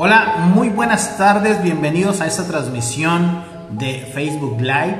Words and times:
Hola, 0.00 0.52
muy 0.54 0.68
buenas 0.68 1.18
tardes, 1.18 1.60
bienvenidos 1.60 2.20
a 2.20 2.28
esta 2.28 2.46
transmisión 2.46 3.42
de 3.72 4.08
Facebook 4.14 4.60
Live, 4.60 4.96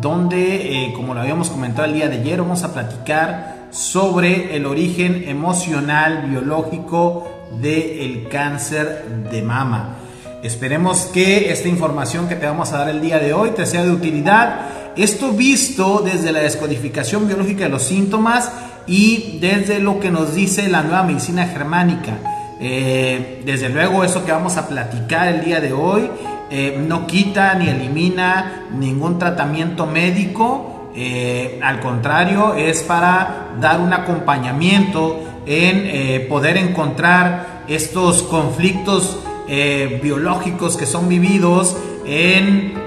donde, 0.00 0.84
eh, 0.84 0.92
como 0.94 1.14
lo 1.14 1.20
habíamos 1.20 1.50
comentado 1.50 1.88
el 1.88 1.94
día 1.94 2.08
de 2.08 2.18
ayer, 2.18 2.42
vamos 2.42 2.62
a 2.62 2.72
platicar 2.72 3.66
sobre 3.72 4.54
el 4.54 4.64
origen 4.66 5.24
emocional, 5.26 6.28
biológico 6.28 7.26
del 7.60 8.28
cáncer 8.30 9.26
de 9.32 9.42
mama. 9.42 9.96
Esperemos 10.44 11.06
que 11.06 11.50
esta 11.50 11.66
información 11.66 12.28
que 12.28 12.36
te 12.36 12.46
vamos 12.46 12.72
a 12.72 12.78
dar 12.78 12.88
el 12.88 13.00
día 13.00 13.18
de 13.18 13.34
hoy 13.34 13.50
te 13.50 13.66
sea 13.66 13.82
de 13.82 13.90
utilidad. 13.90 14.60
Esto 14.94 15.32
visto 15.32 16.02
desde 16.04 16.30
la 16.30 16.38
descodificación 16.38 17.26
biológica 17.26 17.64
de 17.64 17.70
los 17.70 17.82
síntomas 17.82 18.52
y 18.86 19.40
desde 19.40 19.80
lo 19.80 19.98
que 19.98 20.12
nos 20.12 20.36
dice 20.36 20.68
la 20.68 20.82
nueva 20.82 21.02
medicina 21.02 21.48
germánica. 21.48 22.35
Eh, 22.58 23.42
desde 23.44 23.68
luego, 23.68 24.04
eso 24.04 24.24
que 24.24 24.32
vamos 24.32 24.56
a 24.56 24.68
platicar 24.68 25.28
el 25.28 25.44
día 25.44 25.60
de 25.60 25.72
hoy 25.72 26.10
eh, 26.50 26.82
no 26.86 27.06
quita 27.06 27.54
ni 27.54 27.68
elimina 27.68 28.66
ningún 28.72 29.18
tratamiento 29.18 29.86
médico. 29.86 30.90
Eh, 30.94 31.60
al 31.62 31.80
contrario, 31.80 32.54
es 32.54 32.82
para 32.82 33.48
dar 33.60 33.80
un 33.80 33.92
acompañamiento 33.92 35.22
en 35.44 36.26
poder 36.28 36.56
encontrar 36.56 37.62
estos 37.68 38.24
conflictos 38.24 39.20
biológicos 40.02 40.76
que 40.76 40.86
son 40.86 41.08
vividos 41.08 41.76
en 42.04 42.85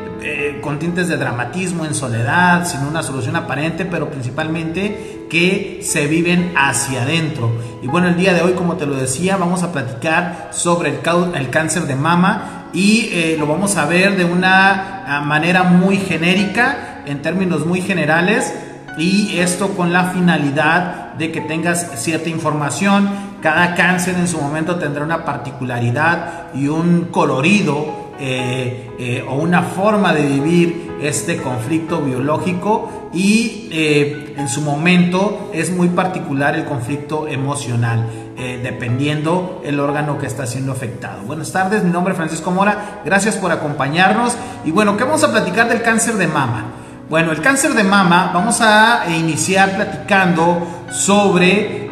con 0.61 0.79
tintes 0.79 1.07
de 1.07 1.17
dramatismo, 1.17 1.85
en 1.85 1.93
soledad, 1.93 2.67
sin 2.67 2.81
una 2.81 3.03
solución 3.03 3.35
aparente, 3.35 3.85
pero 3.85 4.09
principalmente 4.09 5.27
que 5.29 5.79
se 5.83 6.07
viven 6.07 6.53
hacia 6.57 7.03
adentro. 7.03 7.51
Y 7.81 7.87
bueno, 7.87 8.07
el 8.07 8.17
día 8.17 8.33
de 8.33 8.41
hoy, 8.41 8.53
como 8.53 8.75
te 8.75 8.85
lo 8.85 8.95
decía, 8.95 9.37
vamos 9.37 9.63
a 9.63 9.71
platicar 9.71 10.49
sobre 10.51 10.89
el, 10.89 11.49
cáncer 11.49 11.83
de 11.83 11.95
mama 11.95 12.69
y 12.73 13.09
eh, 13.11 13.35
lo 13.39 13.47
vamos 13.47 13.77
a 13.77 13.85
ver 13.85 14.17
de 14.17 14.25
una 14.25 15.05
ah, 15.05 15.21
manera 15.21 15.63
muy 15.63 15.97
genérica, 15.97 17.03
en 17.05 17.21
términos 17.21 17.65
muy 17.65 17.81
generales, 17.81 18.53
y 18.97 19.37
esto 19.37 19.69
con 19.69 19.93
la 19.93 20.11
finalidad 20.11 21.13
de 21.13 21.31
que 21.31 21.41
tengas 21.41 22.01
cierta 22.01 22.29
información. 22.29 23.09
Cada 23.41 23.75
cáncer 23.75 24.15
en 24.15 24.27
su 24.27 24.41
momento 24.41 24.75
tendrá 24.75 25.03
una 25.03 25.23
particularidad 25.23 26.53
y 26.53 26.67
un 26.67 27.05
colorido 27.05 28.08
eh, 28.21 28.91
eh, 28.99 29.25
o 29.29 29.35
una 29.35 29.63
forma 29.63 30.13
de 30.13 30.23
vivir 30.23 30.97
este 31.01 31.37
conflicto 31.37 32.01
biológico 32.01 33.09
y 33.13 33.69
eh, 33.71 34.35
en 34.37 34.49
su 34.49 34.59
momento 34.59 35.49
es 35.53 35.71
muy 35.71 35.87
particular 35.87 36.53
el 36.55 36.65
conflicto 36.65 37.29
emocional, 37.29 38.05
dependiendo 38.35 39.61
el 39.65 39.79
órgano 39.79 40.17
que 40.17 40.25
está 40.25 40.45
siendo 40.45 40.71
afectado. 40.71 41.23
Buenas 41.23 41.51
tardes, 41.51 41.83
mi 41.83 41.91
nombre 41.91 42.13
es 42.13 42.17
Francisco 42.17 42.51
Mora, 42.51 43.01
gracias 43.05 43.35
por 43.35 43.51
acompañarnos 43.51 44.35
y 44.65 44.71
bueno, 44.71 44.95
¿qué 44.97 45.03
vamos 45.03 45.23
a 45.23 45.31
platicar 45.31 45.67
del 45.67 45.81
cáncer 45.81 46.15
de 46.15 46.27
mama? 46.27 46.71
Bueno, 47.09 47.31
el 47.31 47.41
cáncer 47.41 47.73
de 47.73 47.83
mama, 47.83 48.31
vamos 48.33 48.61
a 48.61 49.05
iniciar 49.09 49.75
platicando 49.75 50.85
sobre 50.91 51.89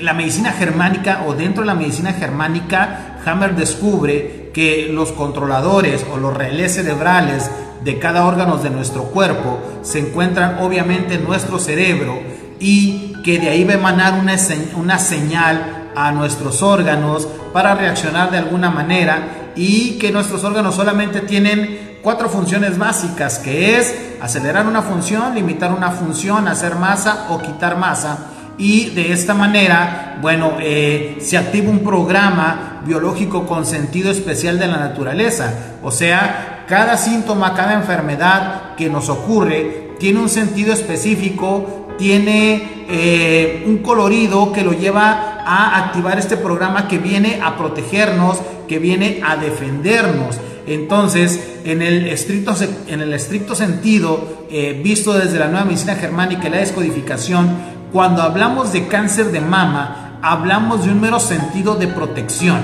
la 0.00 0.14
medicina 0.14 0.52
germánica 0.52 1.24
o 1.26 1.34
dentro 1.34 1.62
de 1.62 1.66
la 1.66 1.74
medicina 1.74 2.12
germánica, 2.12 3.18
Hammer 3.24 3.54
descubre 3.54 4.39
que 4.52 4.88
los 4.92 5.12
controladores 5.12 6.04
o 6.12 6.16
los 6.16 6.36
relés 6.36 6.74
cerebrales 6.74 7.50
de 7.84 7.98
cada 7.98 8.26
órgano 8.26 8.58
de 8.58 8.70
nuestro 8.70 9.04
cuerpo 9.04 9.58
se 9.82 10.00
encuentran 10.00 10.58
obviamente 10.60 11.14
en 11.14 11.24
nuestro 11.24 11.58
cerebro 11.58 12.20
y 12.58 13.14
que 13.24 13.38
de 13.38 13.48
ahí 13.48 13.64
va 13.64 13.72
a 13.72 13.76
emanar 13.76 14.20
una, 14.20 14.36
una 14.76 14.98
señal 14.98 15.90
a 15.96 16.12
nuestros 16.12 16.62
órganos 16.62 17.26
para 17.52 17.74
reaccionar 17.74 18.30
de 18.30 18.38
alguna 18.38 18.70
manera 18.70 19.52
y 19.56 19.98
que 19.98 20.12
nuestros 20.12 20.44
órganos 20.44 20.74
solamente 20.74 21.20
tienen 21.20 21.98
cuatro 22.02 22.28
funciones 22.28 22.78
básicas 22.78 23.38
que 23.38 23.78
es 23.78 23.94
acelerar 24.20 24.66
una 24.66 24.82
función, 24.82 25.34
limitar 25.34 25.72
una 25.72 25.90
función, 25.90 26.48
hacer 26.48 26.76
masa 26.76 27.26
o 27.30 27.40
quitar 27.40 27.76
masa 27.76 28.26
y 28.60 28.90
de 28.90 29.12
esta 29.12 29.32
manera, 29.32 30.18
bueno, 30.20 30.58
eh, 30.60 31.16
se 31.18 31.38
activa 31.38 31.70
un 31.70 31.78
programa 31.78 32.82
biológico 32.84 33.46
con 33.46 33.64
sentido 33.64 34.10
especial 34.10 34.58
de 34.58 34.66
la 34.66 34.76
naturaleza. 34.76 35.78
O 35.82 35.90
sea, 35.90 36.66
cada 36.68 36.98
síntoma, 36.98 37.54
cada 37.54 37.72
enfermedad 37.72 38.74
que 38.76 38.90
nos 38.90 39.08
ocurre 39.08 39.92
tiene 39.98 40.20
un 40.20 40.28
sentido 40.28 40.74
específico, 40.74 41.88
tiene 41.98 42.84
eh, 42.90 43.64
un 43.66 43.78
colorido 43.78 44.52
que 44.52 44.62
lo 44.62 44.72
lleva 44.72 45.38
a 45.46 45.78
activar 45.78 46.18
este 46.18 46.36
programa 46.36 46.86
que 46.86 46.98
viene 46.98 47.40
a 47.42 47.56
protegernos, 47.56 48.42
que 48.68 48.78
viene 48.78 49.22
a 49.24 49.36
defendernos. 49.36 50.38
Entonces, 50.66 51.40
en 51.64 51.80
el 51.80 52.06
estricto, 52.06 52.54
en 52.88 53.00
el 53.00 53.14
estricto 53.14 53.54
sentido, 53.54 54.46
eh, 54.50 54.78
visto 54.84 55.14
desde 55.14 55.38
la 55.38 55.48
nueva 55.48 55.64
medicina 55.64 55.94
germánica 55.94 56.46
y 56.46 56.50
la 56.50 56.58
descodificación, 56.58 57.79
cuando 57.92 58.22
hablamos 58.22 58.72
de 58.72 58.86
cáncer 58.86 59.32
de 59.32 59.40
mama, 59.40 60.18
hablamos 60.22 60.84
de 60.84 60.92
un 60.92 61.00
mero 61.00 61.18
sentido 61.18 61.74
de 61.74 61.88
protección. 61.88 62.60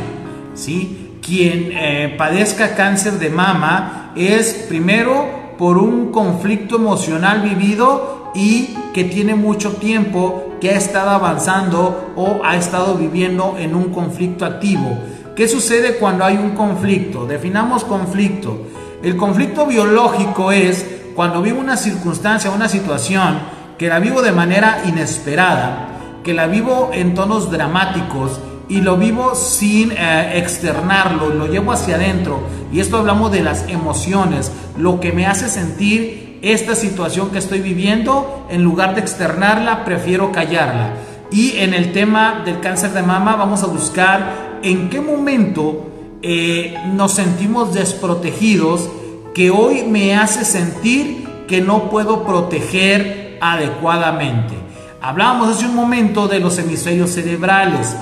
¿sí? 0.54 1.18
Quien 1.22 1.70
eh, 1.72 2.14
padezca 2.16 2.74
cáncer 2.74 3.14
de 3.14 3.30
mama 3.30 4.12
es 4.14 4.66
primero 4.68 5.54
por 5.58 5.78
un 5.78 6.12
conflicto 6.12 6.76
emocional 6.76 7.42
vivido 7.42 8.30
y 8.34 8.74
que 8.92 9.04
tiene 9.04 9.34
mucho 9.34 9.72
tiempo 9.72 10.54
que 10.60 10.70
ha 10.70 10.76
estado 10.76 11.10
avanzando 11.10 12.12
o 12.16 12.40
ha 12.44 12.56
estado 12.56 12.94
viviendo 12.94 13.56
en 13.58 13.74
un 13.74 13.92
conflicto 13.92 14.44
activo. 14.44 14.98
¿Qué 15.34 15.48
sucede 15.48 15.96
cuando 15.96 16.24
hay 16.24 16.36
un 16.36 16.50
conflicto? 16.50 17.26
Definamos 17.26 17.84
conflicto. 17.84 18.66
El 19.02 19.16
conflicto 19.16 19.66
biológico 19.66 20.52
es 20.52 20.86
cuando 21.14 21.42
vive 21.42 21.58
una 21.58 21.76
circunstancia, 21.76 22.50
una 22.50 22.68
situación 22.68 23.55
que 23.78 23.88
la 23.88 23.98
vivo 23.98 24.22
de 24.22 24.32
manera 24.32 24.82
inesperada, 24.86 26.20
que 26.24 26.34
la 26.34 26.46
vivo 26.46 26.90
en 26.92 27.14
tonos 27.14 27.50
dramáticos 27.50 28.40
y 28.68 28.80
lo 28.80 28.96
vivo 28.96 29.34
sin 29.34 29.92
eh, 29.92 30.38
externarlo, 30.38 31.28
lo 31.28 31.46
llevo 31.46 31.72
hacia 31.72 31.96
adentro. 31.96 32.40
Y 32.72 32.80
esto 32.80 32.98
hablamos 32.98 33.30
de 33.30 33.42
las 33.42 33.68
emociones, 33.68 34.50
lo 34.76 34.98
que 34.98 35.12
me 35.12 35.26
hace 35.26 35.48
sentir 35.48 36.38
esta 36.42 36.74
situación 36.74 37.30
que 37.30 37.38
estoy 37.38 37.60
viviendo, 37.60 38.46
en 38.50 38.62
lugar 38.62 38.94
de 38.94 39.00
externarla, 39.00 39.84
prefiero 39.84 40.32
callarla. 40.32 40.94
Y 41.30 41.56
en 41.58 41.74
el 41.74 41.92
tema 41.92 42.42
del 42.44 42.60
cáncer 42.60 42.92
de 42.92 43.02
mama 43.02 43.36
vamos 43.36 43.62
a 43.62 43.66
buscar 43.66 44.58
en 44.62 44.88
qué 44.90 45.00
momento 45.00 45.90
eh, 46.22 46.76
nos 46.92 47.12
sentimos 47.12 47.74
desprotegidos 47.74 48.88
que 49.34 49.50
hoy 49.50 49.82
me 49.84 50.16
hace 50.16 50.44
sentir 50.44 51.26
que 51.46 51.60
no 51.60 51.90
puedo 51.90 52.24
proteger 52.24 53.25
adecuadamente. 53.40 54.54
Hablábamos 55.00 55.56
hace 55.56 55.66
un 55.66 55.76
momento 55.76 56.26
de 56.26 56.40
los 56.40 56.58
hemisferios 56.58 57.10
cerebrales. 57.10 57.94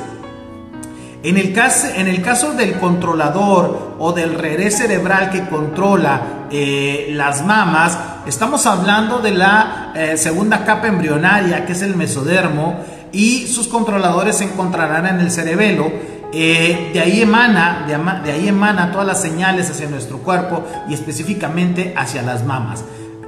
En 1.22 1.38
el, 1.38 1.52
caso, 1.52 1.88
en 1.94 2.06
el 2.06 2.20
caso 2.20 2.52
del 2.52 2.74
controlador 2.74 3.96
o 3.98 4.12
del 4.12 4.34
relé 4.34 4.70
cerebral 4.70 5.30
que 5.30 5.46
controla 5.48 6.46
eh, 6.50 7.08
las 7.12 7.44
mamas, 7.44 7.98
estamos 8.26 8.66
hablando 8.66 9.20
de 9.20 9.30
la 9.30 9.92
eh, 9.94 10.16
segunda 10.18 10.64
capa 10.64 10.86
embrionaria, 10.86 11.64
que 11.64 11.72
es 11.72 11.82
el 11.82 11.96
mesodermo, 11.96 12.78
y 13.10 13.46
sus 13.46 13.68
controladores 13.68 14.36
se 14.36 14.44
encontrarán 14.44 15.06
en 15.06 15.20
el 15.20 15.30
cerebelo. 15.30 15.90
Eh, 16.32 16.90
de, 16.92 17.00
ahí 17.00 17.22
emana, 17.22 17.86
de, 17.86 18.32
ahí 18.32 18.48
emana 18.48 18.90
todas 18.90 19.06
las 19.06 19.22
señales 19.22 19.70
hacia 19.70 19.88
nuestro 19.88 20.18
cuerpo 20.18 20.64
y 20.88 20.94
específicamente 20.94 21.94
hacia 21.96 22.22
las 22.22 22.44
mamas. 22.44 22.84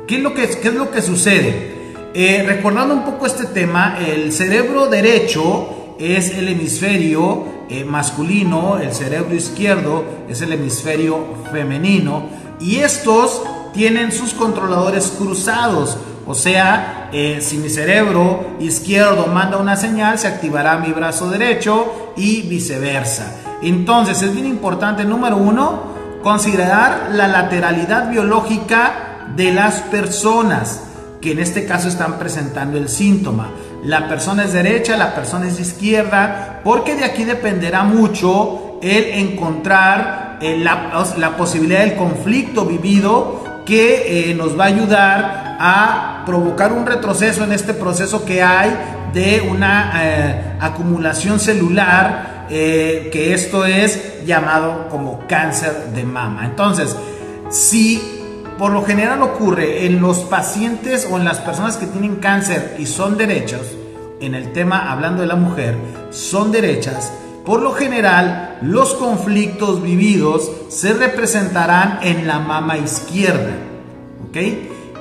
¿Qué 0.07 0.17
es 0.17 0.23
lo 0.23 0.35
que, 0.35 0.49
qué 0.49 0.69
es 0.69 0.75
lo 0.75 0.91
que 0.91 1.03
sucede? 1.03 1.76
Eh, 2.19 2.43
recordando 2.47 2.95
un 2.95 3.05
poco 3.05 3.27
este 3.27 3.45
tema, 3.45 3.99
el 3.99 4.33
cerebro 4.33 4.87
derecho 4.87 5.95
es 5.99 6.31
el 6.31 6.49
hemisferio 6.49 7.45
eh, 7.69 7.85
masculino, 7.85 8.79
el 8.79 8.95
cerebro 8.95 9.35
izquierdo 9.35 10.03
es 10.27 10.41
el 10.41 10.55
hemisferio 10.55 11.19
femenino 11.53 12.23
y 12.59 12.77
estos 12.77 13.43
tienen 13.75 14.13
sus 14.13 14.33
controladores 14.33 15.13
cruzados. 15.19 15.99
O 16.27 16.35
sea, 16.35 17.11
eh, 17.13 17.41
si 17.43 17.59
mi 17.59 17.69
cerebro 17.69 18.47
izquierdo 18.61 19.27
manda 19.27 19.59
una 19.59 19.77
señal, 19.77 20.19
se 20.19 20.29
activará 20.29 20.79
mi 20.79 20.93
brazo 20.95 21.29
derecho 21.29 22.15
y 22.17 22.49
viceversa. 22.49 23.37
Entonces 23.61 24.23
es 24.23 24.33
bien 24.33 24.47
importante, 24.47 25.05
número 25.05 25.37
uno, 25.37 25.83
considerar 26.23 27.11
la 27.13 27.29
lateralidad 27.29 28.09
biológica 28.09 29.27
de 29.37 29.53
las 29.53 29.83
personas 29.83 30.81
que 31.21 31.33
en 31.33 31.39
este 31.39 31.67
caso 31.67 31.89
están 31.89 32.19
presentando 32.19 32.79
el 32.79 32.89
síntoma. 32.89 33.51
La 33.85 34.09
persona 34.09 34.45
es 34.45 34.53
derecha, 34.53 34.97
la 34.97 35.15
persona 35.15 35.49
es 35.49 35.61
izquierda, 35.61 36.61
porque 36.65 36.95
de 36.95 37.05
aquí 37.05 37.25
dependerá 37.25 37.85
mucho 37.85 38.79
el 38.83 39.05
encontrar 39.05 40.39
eh, 40.41 40.59
la, 40.59 41.37
posibilidad 41.37 41.81
del 41.81 41.95
conflicto 41.95 42.67
vivido 42.67 43.63
que 43.65 44.31
eh, 44.31 44.35
nos 44.35 44.59
va 44.59 44.65
a 44.65 44.67
ayudar 44.69 45.57
a 45.59 46.23
provocar 46.27 46.73
un 46.73 46.85
retroceso 46.85 47.45
en 47.45 47.53
este 47.53 47.73
proceso 47.73 48.25
que 48.25 48.43
hay 48.43 48.71
de 49.15 49.41
una 49.41 49.93
eh, 49.97 50.57
acumulación 50.61 51.41
celular 51.41 52.35
que 52.49 53.35
esto 53.35 53.67
es 53.67 54.25
llamado 54.25 54.89
como 54.89 55.27
cáncer 55.27 55.87
de 55.93 56.05
mama. 56.05 56.47
Entonces, 56.47 56.95
si 57.51 58.16
por 58.59 58.73
lo 58.73 58.85
general 58.85 59.23
ocurre 59.23 59.87
en 59.87 60.01
los 60.01 60.21
pacientes 60.21 61.07
o 61.11 61.19
en 61.19 61.25
las 61.25 61.39
personas 61.39 61.77
que 61.77 61.87
tienen 61.87 62.17
cáncer 62.17 62.77
y 62.79 62.87
son 62.87 63.17
derechos, 63.17 63.63
en 64.21 64.35
el 64.35 64.53
tema 64.53 64.91
hablando 64.91 65.23
de 65.23 65.29
la 65.29 65.37
mujer, 65.37 65.77
son 66.11 66.53
derechas, 66.53 67.13
por 67.45 67.63
lo 67.63 67.73
general 67.73 68.59
los 68.61 68.95
conflictos 68.95 69.83
vividos 69.83 70.51
se 70.69 70.93
representarán 70.95 72.01
en 72.03 72.27
la 72.27 72.41
mama 72.41 72.77
izquierda. 72.77 73.53
¿Ok? 74.29 74.37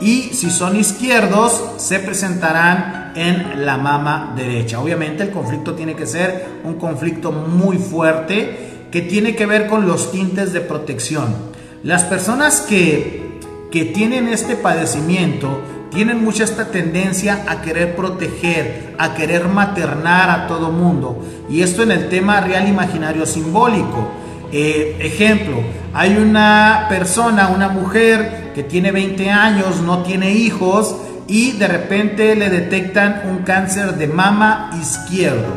Y 0.02 0.30
si 0.34 0.52
son 0.52 0.76
izquierdos, 0.76 1.64
se 1.78 2.00
presentarán 2.00 3.14
en 3.16 3.66
la 3.66 3.78
mama 3.78 4.34
derecha. 4.36 4.80
Obviamente 4.80 5.24
el 5.24 5.32
conflicto 5.32 5.74
tiene 5.74 5.96
que 5.96 6.06
ser 6.06 6.46
un 6.64 6.76
conflicto 6.76 7.32
muy 7.32 7.78
fuerte 7.78 8.88
que 8.92 9.02
tiene 9.02 9.36
que 9.36 9.46
ver 9.46 9.68
con 9.68 9.88
los 9.88 10.12
tintes 10.12 10.54
de 10.54 10.62
protección. 10.62 11.34
Las 11.82 12.04
personas 12.04 12.62
que, 12.62 13.25
que 13.72 13.86
tienen 13.86 14.28
este 14.28 14.56
padecimiento 14.56 15.62
tienen 15.96 16.24
mucha 16.24 16.44
esta 16.44 16.66
tendencia 16.66 17.46
a 17.48 17.62
querer 17.62 17.96
proteger, 17.96 18.96
a 18.98 19.16
querer 19.16 19.48
maternar 19.48 20.30
a 20.30 20.48
todo 20.48 20.72
mundo. 20.72 21.24
Y 21.50 21.62
esto 21.62 21.84
en 21.84 21.92
el 21.92 22.10
tema 22.10 22.42
real 22.42 22.68
imaginario 22.68 23.26
simbólico. 23.26 24.10
Eh, 24.52 24.98
ejemplo, 25.00 25.56
hay 25.94 26.18
una 26.18 26.88
persona, 26.90 27.48
una 27.48 27.70
mujer 27.70 28.52
que 28.54 28.64
tiene 28.64 28.92
20 28.92 29.30
años, 29.30 29.82
no 29.82 30.04
tiene 30.04 30.32
hijos 30.32 30.98
y 31.28 31.54
de 31.54 31.68
repente 31.68 32.36
le 32.36 32.50
detectan 32.50 33.24
un 33.30 33.40
cáncer 33.40 33.96
de 33.96 34.08
mama 34.08 34.72
izquierdo. 34.80 35.48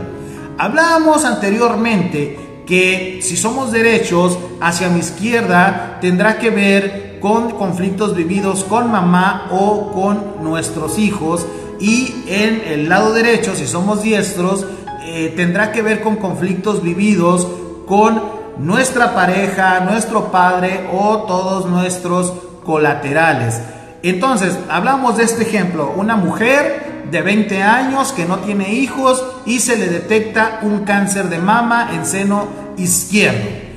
Hablábamos 0.56 1.24
anteriormente 1.24 2.38
que 2.66 3.18
si 3.22 3.36
somos 3.36 3.72
derechos, 3.72 4.38
hacia 4.60 4.88
mi 4.88 5.00
izquierda 5.00 5.98
tendrá 6.00 6.38
que 6.38 6.50
ver 6.50 7.07
con 7.20 7.52
conflictos 7.52 8.14
vividos 8.14 8.64
con 8.64 8.90
mamá 8.90 9.48
o 9.50 9.92
con 9.92 10.42
nuestros 10.42 10.98
hijos 10.98 11.46
y 11.80 12.24
en 12.26 12.62
el 12.66 12.88
lado 12.88 13.12
derecho, 13.12 13.54
si 13.54 13.66
somos 13.66 14.02
diestros, 14.02 14.66
eh, 15.04 15.32
tendrá 15.36 15.70
que 15.72 15.82
ver 15.82 16.00
con 16.00 16.16
conflictos 16.16 16.82
vividos 16.82 17.46
con 17.86 18.20
nuestra 18.58 19.14
pareja, 19.14 19.80
nuestro 19.80 20.32
padre 20.32 20.88
o 20.92 21.18
todos 21.18 21.66
nuestros 21.66 22.32
colaterales. 22.64 23.60
Entonces, 24.02 24.58
hablamos 24.68 25.16
de 25.16 25.24
este 25.24 25.42
ejemplo, 25.42 25.92
una 25.96 26.16
mujer 26.16 27.04
de 27.10 27.22
20 27.22 27.62
años 27.62 28.12
que 28.12 28.26
no 28.26 28.38
tiene 28.38 28.74
hijos 28.74 29.24
y 29.46 29.60
se 29.60 29.76
le 29.76 29.88
detecta 29.88 30.60
un 30.62 30.80
cáncer 30.84 31.28
de 31.28 31.38
mama 31.38 31.90
en 31.94 32.04
seno 32.04 32.48
izquierdo. 32.76 33.67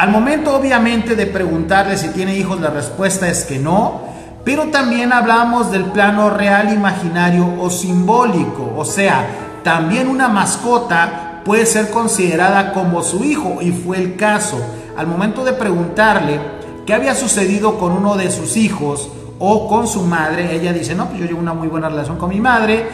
Al 0.00 0.08
momento 0.08 0.56
obviamente 0.56 1.14
de 1.14 1.26
preguntarle 1.26 1.98
si 1.98 2.08
tiene 2.08 2.34
hijos, 2.34 2.58
la 2.58 2.70
respuesta 2.70 3.28
es 3.28 3.44
que 3.44 3.58
no, 3.58 4.00
pero 4.46 4.68
también 4.68 5.12
hablamos 5.12 5.70
del 5.70 5.84
plano 5.84 6.30
real, 6.30 6.72
imaginario 6.72 7.46
o 7.60 7.68
simbólico, 7.68 8.72
o 8.78 8.86
sea, 8.86 9.26
también 9.62 10.08
una 10.08 10.28
mascota 10.28 11.42
puede 11.44 11.66
ser 11.66 11.90
considerada 11.90 12.72
como 12.72 13.02
su 13.02 13.24
hijo 13.24 13.58
y 13.60 13.72
fue 13.72 13.98
el 13.98 14.16
caso. 14.16 14.58
Al 14.96 15.06
momento 15.06 15.44
de 15.44 15.52
preguntarle 15.52 16.40
qué 16.86 16.94
había 16.94 17.14
sucedido 17.14 17.78
con 17.78 17.92
uno 17.92 18.16
de 18.16 18.30
sus 18.30 18.56
hijos, 18.56 19.10
o 19.38 19.68
con 19.68 19.86
su 19.86 20.00
madre, 20.04 20.56
ella 20.56 20.72
dice, 20.72 20.94
no, 20.94 21.08
pues 21.08 21.20
yo 21.20 21.26
llevo 21.26 21.40
una 21.40 21.52
muy 21.52 21.68
buena 21.68 21.90
relación 21.90 22.16
con 22.16 22.30
mi 22.30 22.40
madre 22.40 22.86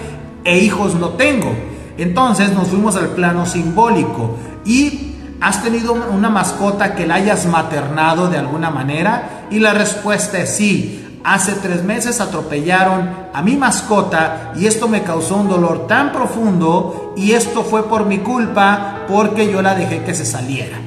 e 0.43 0.59
hijos 0.59 0.97
no 0.97 1.11
tengo. 1.11 1.55
Entonces 1.99 2.53
nos 2.53 2.67
fuimos 2.67 2.97
al 2.97 3.11
plano 3.11 3.47
simbólico 3.47 4.37
y 4.65 5.06
has 5.47 5.63
tenido 5.63 5.93
una 5.93 6.29
mascota 6.29 6.97
que 6.97 7.07
la 7.07 7.15
hayas 7.15 7.47
maternado 7.47 8.29
de 8.29 8.37
alguna 8.37 8.71
manera 8.71 9.47
y 9.49 9.61
la 9.61 9.73
respuesta 9.73 10.39
es 10.39 10.57
sí. 10.57 11.21
Hace 11.23 11.53
tres 11.53 11.85
meses 11.85 12.21
atropellaron 12.21 13.11
a 13.33 13.43
mi 13.43 13.57
mascota 13.57 14.53
y 14.57 14.67
esto 14.67 14.89
me 14.89 15.03
causó 15.03 15.37
un 15.37 15.49
dolor 15.49 15.87
tan 15.87 16.11
profundo 16.11 17.15
y 17.17 17.33
esto 17.33 17.63
fue 17.63 17.89
por 17.89 18.07
mi 18.07 18.19
culpa 18.19 19.05
porque 19.07 19.51
yo 19.51 19.63
la 19.63 19.77
dejé 19.77 20.03
que 20.03 20.17
se 20.17 20.25
saliera 20.25 20.79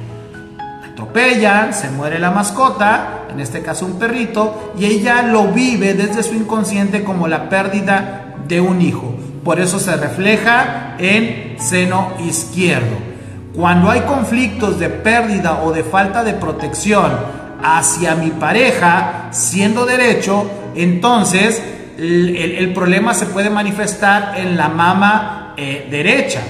atropellan, 0.92 1.72
se 1.72 1.88
muere 1.88 2.18
la 2.18 2.30
mascota, 2.30 3.26
en 3.30 3.40
este 3.40 3.62
caso 3.62 3.86
un 3.86 3.98
perrito, 3.98 4.72
y 4.78 4.84
ella 4.84 5.22
lo 5.22 5.48
vive 5.48 5.94
desde 5.94 6.22
su 6.22 6.34
inconsciente 6.34 7.02
como 7.04 7.26
la 7.26 7.48
pérdida 7.48 8.36
de 8.46 8.60
un 8.60 8.82
hijo. 8.82 9.14
Por 9.42 9.58
eso 9.58 9.78
se 9.78 9.96
refleja 9.96 10.96
en 10.98 11.56
seno 11.58 12.12
izquierdo. 12.20 13.09
Cuando 13.54 13.90
hay 13.90 14.00
conflictos 14.02 14.78
de 14.78 14.88
pérdida 14.88 15.62
o 15.62 15.72
de 15.72 15.82
falta 15.82 16.22
de 16.22 16.34
protección 16.34 17.10
hacia 17.62 18.14
mi 18.14 18.30
pareja, 18.30 19.28
siendo 19.32 19.84
derecho, 19.86 20.48
entonces 20.74 21.62
el, 21.98 22.72
problema 22.72 23.12
se 23.12 23.26
puede 23.26 23.50
manifestar 23.50 24.34
en 24.36 24.56
la 24.56 24.68
mama 24.68 25.54
eh, 25.56 25.88
derecha. 25.90 26.40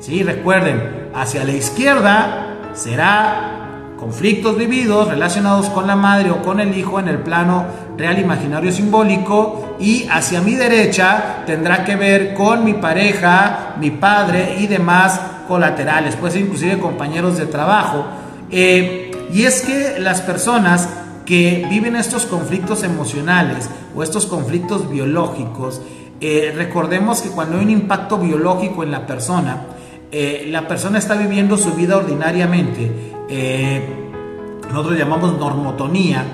¿Sí? 0.00 0.22
Recuerden, 0.22 1.10
hacia 1.14 1.44
la 1.44 1.52
izquierda 1.52 2.56
será 2.74 3.53
conflictos 4.04 4.58
vividos 4.58 5.08
relacionados 5.08 5.70
con 5.70 5.86
la 5.86 5.96
madre 5.96 6.30
o 6.30 6.42
con 6.42 6.60
el 6.60 6.76
hijo 6.76 7.00
en 7.00 7.08
el 7.08 7.20
plano 7.20 7.64
real, 7.96 8.18
imaginario, 8.18 8.70
simbólico 8.70 9.76
y 9.80 10.06
hacia 10.10 10.42
mi 10.42 10.54
derecha 10.54 11.42
tendrá 11.46 11.86
que 11.86 11.96
ver 11.96 12.34
con 12.34 12.66
mi 12.66 12.74
pareja, 12.74 13.76
mi 13.80 13.90
padre 13.90 14.56
y 14.60 14.66
demás 14.66 15.18
colaterales, 15.48 16.16
pues 16.16 16.36
inclusive 16.36 16.78
compañeros 16.78 17.38
de 17.38 17.46
trabajo. 17.46 18.04
Eh, 18.50 19.10
y 19.32 19.44
es 19.44 19.62
que 19.62 19.98
las 19.98 20.20
personas 20.20 20.86
que 21.24 21.66
viven 21.70 21.96
estos 21.96 22.26
conflictos 22.26 22.82
emocionales 22.82 23.70
o 23.96 24.02
estos 24.02 24.26
conflictos 24.26 24.90
biológicos, 24.90 25.80
eh, 26.20 26.52
recordemos 26.54 27.22
que 27.22 27.30
cuando 27.30 27.56
hay 27.56 27.64
un 27.64 27.70
impacto 27.70 28.18
biológico 28.18 28.82
en 28.82 28.90
la 28.90 29.06
persona, 29.06 29.62
eh, 30.12 30.46
la 30.50 30.68
persona 30.68 30.98
está 30.98 31.14
viviendo 31.14 31.56
su 31.56 31.72
vida 31.72 31.96
ordinariamente 31.96 33.13
eh, 33.28 34.10
nosotros 34.70 34.98
llamamos 34.98 35.38
normotonía, 35.38 36.24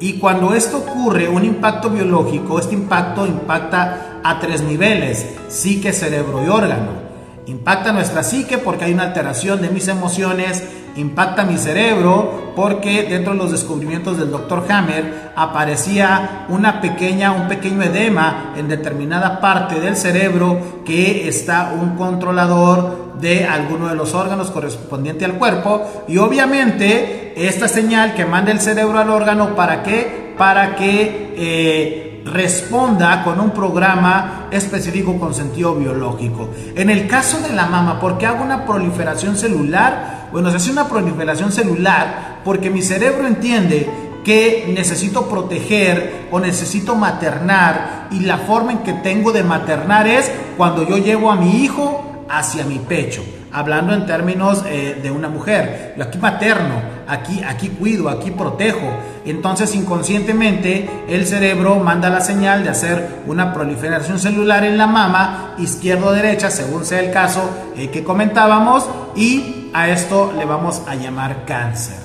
y 0.00 0.14
cuando 0.14 0.54
esto 0.54 0.78
ocurre, 0.78 1.28
un 1.28 1.44
impacto 1.44 1.90
biológico, 1.90 2.60
este 2.60 2.74
impacto 2.74 3.26
impacta 3.26 4.20
a 4.22 4.38
tres 4.38 4.62
niveles, 4.62 5.34
psique, 5.48 5.92
cerebro 5.92 6.44
y 6.44 6.48
órgano. 6.48 7.08
Impacta 7.46 7.92
nuestra 7.92 8.22
psique 8.22 8.58
porque 8.58 8.84
hay 8.84 8.92
una 8.92 9.04
alteración 9.04 9.60
de 9.60 9.70
mis 9.70 9.88
emociones, 9.88 10.62
impacta 10.94 11.44
mi 11.44 11.58
cerebro 11.58 12.52
porque 12.54 13.04
dentro 13.04 13.32
de 13.32 13.38
los 13.38 13.50
descubrimientos 13.50 14.18
del 14.18 14.30
doctor 14.30 14.64
Hammer 14.68 15.32
aparecía 15.34 16.46
una 16.48 16.80
pequeña, 16.80 17.32
un 17.32 17.48
pequeño 17.48 17.82
edema 17.82 18.52
en 18.56 18.68
determinada 18.68 19.40
parte 19.40 19.80
del 19.80 19.96
cerebro 19.96 20.82
que 20.84 21.26
está 21.26 21.72
un 21.72 21.96
controlador 21.96 23.07
de 23.20 23.44
alguno 23.44 23.88
de 23.88 23.94
los 23.94 24.14
órganos 24.14 24.50
correspondiente 24.50 25.24
al 25.24 25.34
cuerpo 25.34 25.82
y 26.08 26.18
obviamente 26.18 27.32
esta 27.36 27.68
señal 27.68 28.14
que 28.14 28.24
manda 28.24 28.52
el 28.52 28.60
cerebro 28.60 28.98
al 28.98 29.10
órgano 29.10 29.54
para 29.54 29.82
qué 29.82 30.34
para 30.36 30.76
que 30.76 31.34
eh, 31.36 32.22
responda 32.24 33.24
con 33.24 33.40
un 33.40 33.50
programa 33.50 34.48
específico 34.50 35.18
con 35.18 35.34
sentido 35.34 35.74
biológico. 35.74 36.50
En 36.74 36.90
el 36.90 37.06
caso 37.06 37.40
de 37.40 37.52
la 37.54 37.66
mama, 37.66 38.00
¿por 38.00 38.18
qué 38.18 38.26
hago 38.26 38.44
una 38.44 38.64
proliferación 38.64 39.36
celular? 39.36 40.28
Bueno, 40.32 40.50
se 40.50 40.56
hace 40.56 40.70
una 40.70 40.88
proliferación 40.88 41.52
celular 41.52 42.40
porque 42.44 42.70
mi 42.70 42.82
cerebro 42.82 43.26
entiende 43.26 43.88
que 44.24 44.72
necesito 44.74 45.28
proteger 45.28 46.28
o 46.30 46.38
necesito 46.38 46.94
maternar 46.94 48.08
y 48.10 48.20
la 48.20 48.38
forma 48.38 48.72
en 48.72 48.78
que 48.78 48.92
tengo 48.92 49.32
de 49.32 49.42
maternar 49.42 50.06
es 50.06 50.30
cuando 50.56 50.86
yo 50.86 50.98
llevo 50.98 51.30
a 51.30 51.36
mi 51.36 51.62
hijo 51.62 52.07
hacia 52.28 52.64
mi 52.64 52.78
pecho, 52.78 53.24
hablando 53.52 53.94
en 53.94 54.06
términos 54.06 54.64
eh, 54.66 54.98
de 55.02 55.10
una 55.10 55.28
mujer. 55.28 55.94
Yo 55.96 56.04
aquí 56.04 56.18
materno, 56.18 56.74
aquí, 57.06 57.42
aquí 57.42 57.68
cuido, 57.68 58.08
aquí 58.08 58.30
protejo. 58.30 58.90
Entonces 59.24 59.74
inconscientemente 59.74 60.88
el 61.08 61.26
cerebro 61.26 61.76
manda 61.76 62.10
la 62.10 62.20
señal 62.20 62.64
de 62.64 62.70
hacer 62.70 63.22
una 63.26 63.52
proliferación 63.52 64.18
celular 64.18 64.64
en 64.64 64.78
la 64.78 64.86
mama, 64.86 65.54
izquierdo 65.58 66.08
o 66.08 66.12
derecha, 66.12 66.50
según 66.50 66.84
sea 66.84 67.00
el 67.00 67.10
caso 67.10 67.48
eh, 67.76 67.88
que 67.90 68.04
comentábamos, 68.04 68.88
y 69.16 69.70
a 69.72 69.88
esto 69.88 70.32
le 70.36 70.44
vamos 70.44 70.82
a 70.86 70.94
llamar 70.94 71.44
cáncer. 71.44 71.96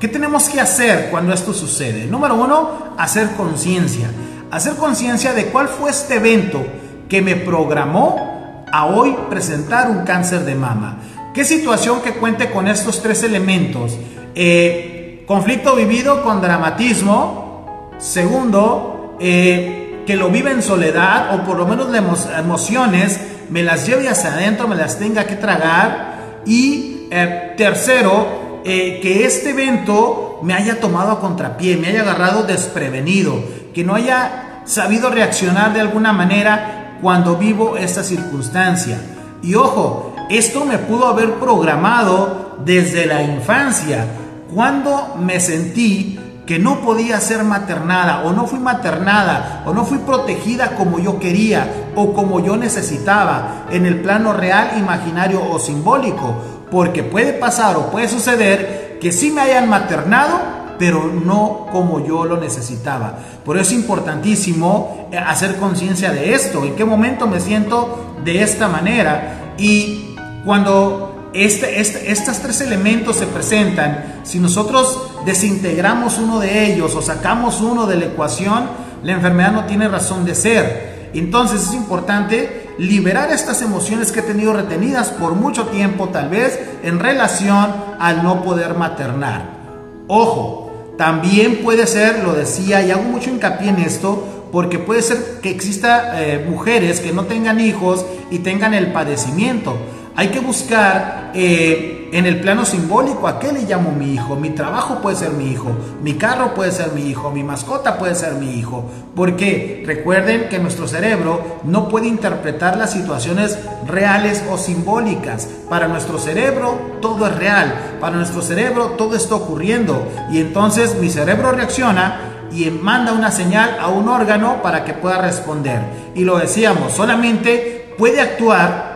¿Qué 0.00 0.06
tenemos 0.06 0.48
que 0.48 0.60
hacer 0.60 1.08
cuando 1.10 1.32
esto 1.32 1.52
sucede? 1.52 2.06
Número 2.06 2.36
uno, 2.36 2.94
hacer 2.96 3.30
conciencia. 3.36 4.08
Hacer 4.50 4.76
conciencia 4.76 5.32
de 5.32 5.46
cuál 5.46 5.68
fue 5.68 5.90
este 5.90 6.16
evento 6.16 6.64
que 7.08 7.20
me 7.20 7.34
programó 7.34 8.27
a 8.72 8.86
hoy 8.86 9.16
presentar 9.28 9.90
un 9.90 10.04
cáncer 10.04 10.44
de 10.44 10.54
mama. 10.54 10.98
¿Qué 11.34 11.44
situación 11.44 12.00
que 12.02 12.14
cuente 12.14 12.50
con 12.50 12.66
estos 12.68 13.02
tres 13.02 13.22
elementos? 13.22 13.96
Eh, 14.34 15.24
conflicto 15.26 15.76
vivido 15.76 16.22
con 16.22 16.40
dramatismo. 16.40 17.94
Segundo, 17.98 19.16
eh, 19.20 20.02
que 20.06 20.16
lo 20.16 20.30
vive 20.30 20.50
en 20.50 20.62
soledad 20.62 21.34
o 21.34 21.44
por 21.44 21.56
lo 21.56 21.66
menos 21.66 21.90
las 21.90 22.28
emociones 22.38 23.20
me 23.50 23.62
las 23.62 23.86
lleve 23.86 24.08
hacia 24.08 24.32
adentro, 24.32 24.68
me 24.68 24.76
las 24.76 24.98
tenga 24.98 25.24
que 25.24 25.36
tragar. 25.36 26.42
Y 26.44 27.08
eh, 27.10 27.54
tercero, 27.56 28.48
que 28.64 29.24
este 29.24 29.50
evento 29.50 30.40
me 30.42 30.52
haya 30.52 30.78
tomado 30.78 31.12
a 31.12 31.20
contrapié, 31.20 31.78
me 31.78 31.88
haya 31.88 32.02
agarrado 32.02 32.42
desprevenido, 32.42 33.42
que 33.72 33.82
no 33.82 33.94
haya 33.94 34.60
sabido 34.66 35.08
reaccionar 35.08 35.72
de 35.72 35.80
alguna 35.80 36.12
manera 36.12 36.77
cuando 37.00 37.36
vivo 37.36 37.76
esta 37.76 38.02
circunstancia. 38.02 39.00
Y 39.42 39.54
ojo, 39.54 40.14
esto 40.28 40.64
me 40.64 40.78
pudo 40.78 41.06
haber 41.06 41.34
programado 41.34 42.56
desde 42.64 43.06
la 43.06 43.22
infancia, 43.22 44.06
cuando 44.52 45.16
me 45.18 45.40
sentí 45.40 46.18
que 46.46 46.58
no 46.58 46.80
podía 46.80 47.20
ser 47.20 47.44
maternada 47.44 48.22
o 48.24 48.32
no 48.32 48.46
fui 48.46 48.58
maternada 48.58 49.62
o 49.66 49.74
no 49.74 49.84
fui 49.84 49.98
protegida 49.98 50.76
como 50.76 50.98
yo 50.98 51.18
quería 51.18 51.90
o 51.94 52.14
como 52.14 52.40
yo 52.40 52.56
necesitaba 52.56 53.66
en 53.70 53.84
el 53.84 54.00
plano 54.00 54.32
real, 54.32 54.70
imaginario 54.78 55.42
o 55.46 55.58
simbólico. 55.58 56.34
Porque 56.70 57.02
puede 57.02 57.34
pasar 57.34 57.76
o 57.76 57.90
puede 57.90 58.08
suceder 58.08 58.98
que 58.98 59.12
sí 59.12 59.30
me 59.30 59.42
hayan 59.42 59.68
maternado, 59.68 60.40
pero 60.78 61.10
no 61.12 61.66
como 61.72 62.04
yo 62.04 62.24
lo 62.24 62.38
necesitaba. 62.38 63.18
Por 63.44 63.56
eso 63.56 63.70
es 63.70 63.78
importantísimo 63.78 65.08
eh, 65.10 65.18
hacer 65.18 65.56
conciencia 65.56 66.10
de 66.10 66.34
esto, 66.34 66.64
en 66.64 66.76
qué 66.76 66.84
momento 66.84 67.26
me 67.26 67.40
siento 67.40 68.16
de 68.24 68.42
esta 68.42 68.68
manera 68.68 69.54
y 69.58 70.14
cuando 70.44 71.30
este, 71.34 71.80
este, 71.80 72.10
estos 72.10 72.38
tres 72.38 72.60
elementos 72.60 73.16
se 73.16 73.26
presentan, 73.26 74.20
si 74.24 74.38
nosotros 74.38 75.10
desintegramos 75.26 76.18
uno 76.18 76.38
de 76.40 76.72
ellos 76.72 76.94
o 76.94 77.02
sacamos 77.02 77.60
uno 77.60 77.86
de 77.86 77.96
la 77.96 78.06
ecuación, 78.06 78.64
la 79.02 79.12
enfermedad 79.12 79.52
no 79.52 79.64
tiene 79.64 79.88
razón 79.88 80.24
de 80.24 80.34
ser. 80.34 81.10
Entonces 81.14 81.62
es 81.62 81.74
importante 81.74 82.74
liberar 82.78 83.30
estas 83.30 83.62
emociones 83.62 84.12
que 84.12 84.20
he 84.20 84.22
tenido 84.22 84.52
retenidas 84.52 85.08
por 85.08 85.34
mucho 85.34 85.66
tiempo, 85.66 86.08
tal 86.08 86.28
vez 86.28 86.58
en 86.82 86.98
relación 86.98 87.74
al 87.98 88.22
no 88.22 88.42
poder 88.42 88.74
maternar. 88.74 89.58
Ojo, 90.06 90.67
también 90.98 91.58
puede 91.58 91.86
ser, 91.86 92.24
lo 92.24 92.34
decía 92.34 92.84
y 92.84 92.90
hago 92.90 93.04
mucho 93.04 93.30
hincapié 93.30 93.68
en 93.68 93.78
esto, 93.78 94.48
porque 94.50 94.80
puede 94.80 95.00
ser 95.00 95.38
que 95.40 95.48
exista 95.48 96.20
eh, 96.20 96.44
mujeres 96.44 96.98
que 96.98 97.12
no 97.12 97.24
tengan 97.24 97.60
hijos 97.60 98.04
y 98.32 98.40
tengan 98.40 98.74
el 98.74 98.88
padecimiento. 98.92 99.76
Hay 100.16 100.28
que 100.28 100.40
buscar 100.40 101.30
eh, 101.36 101.97
en 102.12 102.26
el 102.26 102.40
plano 102.40 102.64
simbólico 102.64 103.28
a 103.28 103.38
qué 103.38 103.52
le 103.52 103.62
llamo 103.62 103.92
mi 103.92 104.14
hijo. 104.14 104.36
Mi 104.36 104.50
trabajo 104.50 105.00
puede 105.00 105.16
ser 105.16 105.30
mi 105.30 105.50
hijo, 105.50 105.70
mi 106.02 106.14
carro 106.14 106.54
puede 106.54 106.72
ser 106.72 106.92
mi 106.92 107.02
hijo, 107.02 107.30
mi 107.30 107.42
mascota 107.42 107.98
puede 107.98 108.14
ser 108.14 108.34
mi 108.34 108.58
hijo. 108.58 108.84
Porque 109.14 109.82
recuerden 109.86 110.48
que 110.48 110.58
nuestro 110.58 110.88
cerebro 110.88 111.60
no 111.64 111.88
puede 111.88 112.06
interpretar 112.06 112.76
las 112.76 112.92
situaciones 112.92 113.58
reales 113.86 114.42
o 114.50 114.58
simbólicas. 114.58 115.48
Para 115.68 115.88
nuestro 115.88 116.18
cerebro 116.18 116.78
todo 117.00 117.26
es 117.26 117.36
real, 117.36 117.74
para 118.00 118.16
nuestro 118.16 118.42
cerebro 118.42 118.94
todo 118.96 119.14
está 119.14 119.34
ocurriendo. 119.34 120.06
Y 120.30 120.38
entonces 120.38 120.96
mi 121.00 121.10
cerebro 121.10 121.52
reacciona 121.52 122.20
y 122.50 122.70
manda 122.70 123.12
una 123.12 123.30
señal 123.30 123.76
a 123.80 123.88
un 123.88 124.08
órgano 124.08 124.62
para 124.62 124.84
que 124.84 124.94
pueda 124.94 125.20
responder. 125.20 125.82
Y 126.14 126.24
lo 126.24 126.38
decíamos, 126.38 126.92
solamente 126.92 127.94
puede 127.98 128.20
actuar 128.20 128.88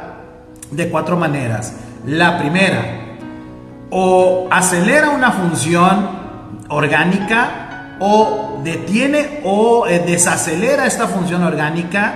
de 0.71 0.89
cuatro 0.89 1.17
maneras. 1.17 1.75
La 2.07 2.39
primera, 2.39 3.02
o 3.95 4.49
acelera 4.51 5.11
una 5.11 5.31
función 5.33 6.09
orgánica 6.69 7.97
o 8.01 8.61
detiene 8.65 9.41
o 9.45 9.87
eh, 9.87 10.01
desacelera 10.01 10.87
esta 10.87 11.07
función 11.07 11.45
orgánica, 11.45 12.15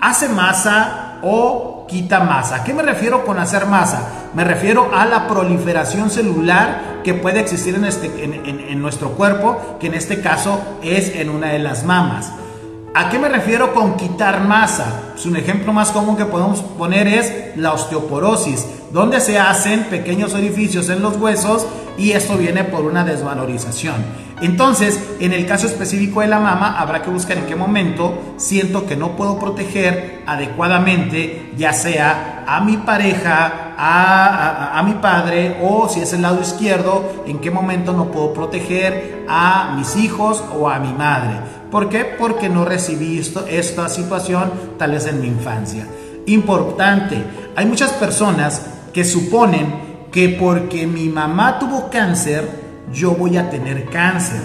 hace 0.00 0.28
masa 0.28 1.18
o 1.22 1.86
quita 1.88 2.20
masa. 2.20 2.56
¿A 2.56 2.64
qué 2.64 2.74
me 2.74 2.82
refiero 2.82 3.24
con 3.24 3.38
hacer 3.38 3.66
masa? 3.66 4.28
Me 4.34 4.44
refiero 4.44 4.90
a 4.94 5.06
la 5.06 5.26
proliferación 5.26 6.10
celular 6.10 7.00
que 7.02 7.14
puede 7.14 7.40
existir 7.40 7.74
en, 7.74 7.86
este, 7.86 8.24
en 8.24 8.82
nuestro 8.82 9.12
cuerpo, 9.12 9.78
que 9.80 9.86
en 9.86 9.94
este 9.94 10.20
caso 10.20 10.60
es 10.82 11.16
en 11.16 11.30
una 11.30 11.48
de 11.48 11.58
las 11.58 11.84
mamas. 11.84 12.30
¿A 12.94 13.10
qué 13.10 13.18
me 13.18 13.28
refiero 13.28 13.74
con 13.74 13.96
quitar 13.96 14.46
masa? 14.46 15.10
Pues 15.12 15.26
un 15.26 15.36
ejemplo 15.36 15.72
más 15.72 15.90
común 15.90 16.16
que 16.16 16.24
podemos 16.24 16.62
poner 16.62 17.06
es 17.06 17.56
la 17.56 17.72
osteoporosis, 17.72 18.66
donde 18.92 19.20
se 19.20 19.38
hacen 19.38 19.84
pequeños 19.84 20.34
orificios 20.34 20.88
en 20.88 21.02
los 21.02 21.16
huesos 21.16 21.66
y 21.98 22.12
esto 22.12 22.36
viene 22.36 22.64
por 22.64 22.84
una 22.84 23.04
desvalorización. 23.04 24.28
Entonces, 24.40 25.00
en 25.18 25.32
el 25.32 25.46
caso 25.46 25.66
específico 25.66 26.20
de 26.20 26.28
la 26.28 26.38
mama, 26.38 26.78
habrá 26.78 27.02
que 27.02 27.10
buscar 27.10 27.38
en 27.38 27.46
qué 27.46 27.56
momento 27.56 28.34
siento 28.36 28.86
que 28.86 28.96
no 28.96 29.16
puedo 29.16 29.38
proteger 29.38 30.22
adecuadamente, 30.26 31.52
ya 31.56 31.72
sea 31.72 32.44
a 32.46 32.60
mi 32.60 32.76
pareja, 32.76 33.74
a, 33.76 34.78
a, 34.78 34.82
mi 34.84 34.94
padre, 34.94 35.58
o 35.62 35.88
si 35.88 36.00
es 36.00 36.12
el 36.12 36.22
lado 36.22 36.40
izquierdo, 36.40 37.24
en 37.26 37.38
qué 37.40 37.50
momento 37.50 37.92
no 37.92 38.10
puedo 38.12 38.32
proteger 38.32 39.26
a 39.28 39.74
mis 39.76 39.96
hijos 39.96 40.42
o 40.56 40.70
a 40.70 40.78
mi 40.78 40.92
madre. 40.92 41.57
¿Por 41.70 41.88
qué? 41.88 42.04
Porque 42.04 42.48
no 42.48 42.64
recibí 42.64 43.20
esta 43.50 43.88
situación 43.88 44.50
tal 44.78 44.92
vez 44.92 45.06
en 45.06 45.20
mi 45.20 45.28
infancia. 45.28 45.86
Importante, 46.26 47.22
hay 47.56 47.66
muchas 47.66 47.92
personas 47.92 48.62
que 48.92 49.04
suponen 49.04 49.88
que 50.10 50.30
porque 50.30 50.86
mi 50.86 51.08
mamá 51.08 51.58
tuvo 51.58 51.90
cáncer, 51.90 52.48
yo 52.92 53.12
voy 53.12 53.36
a 53.36 53.50
tener 53.50 53.86
cáncer. 53.86 54.40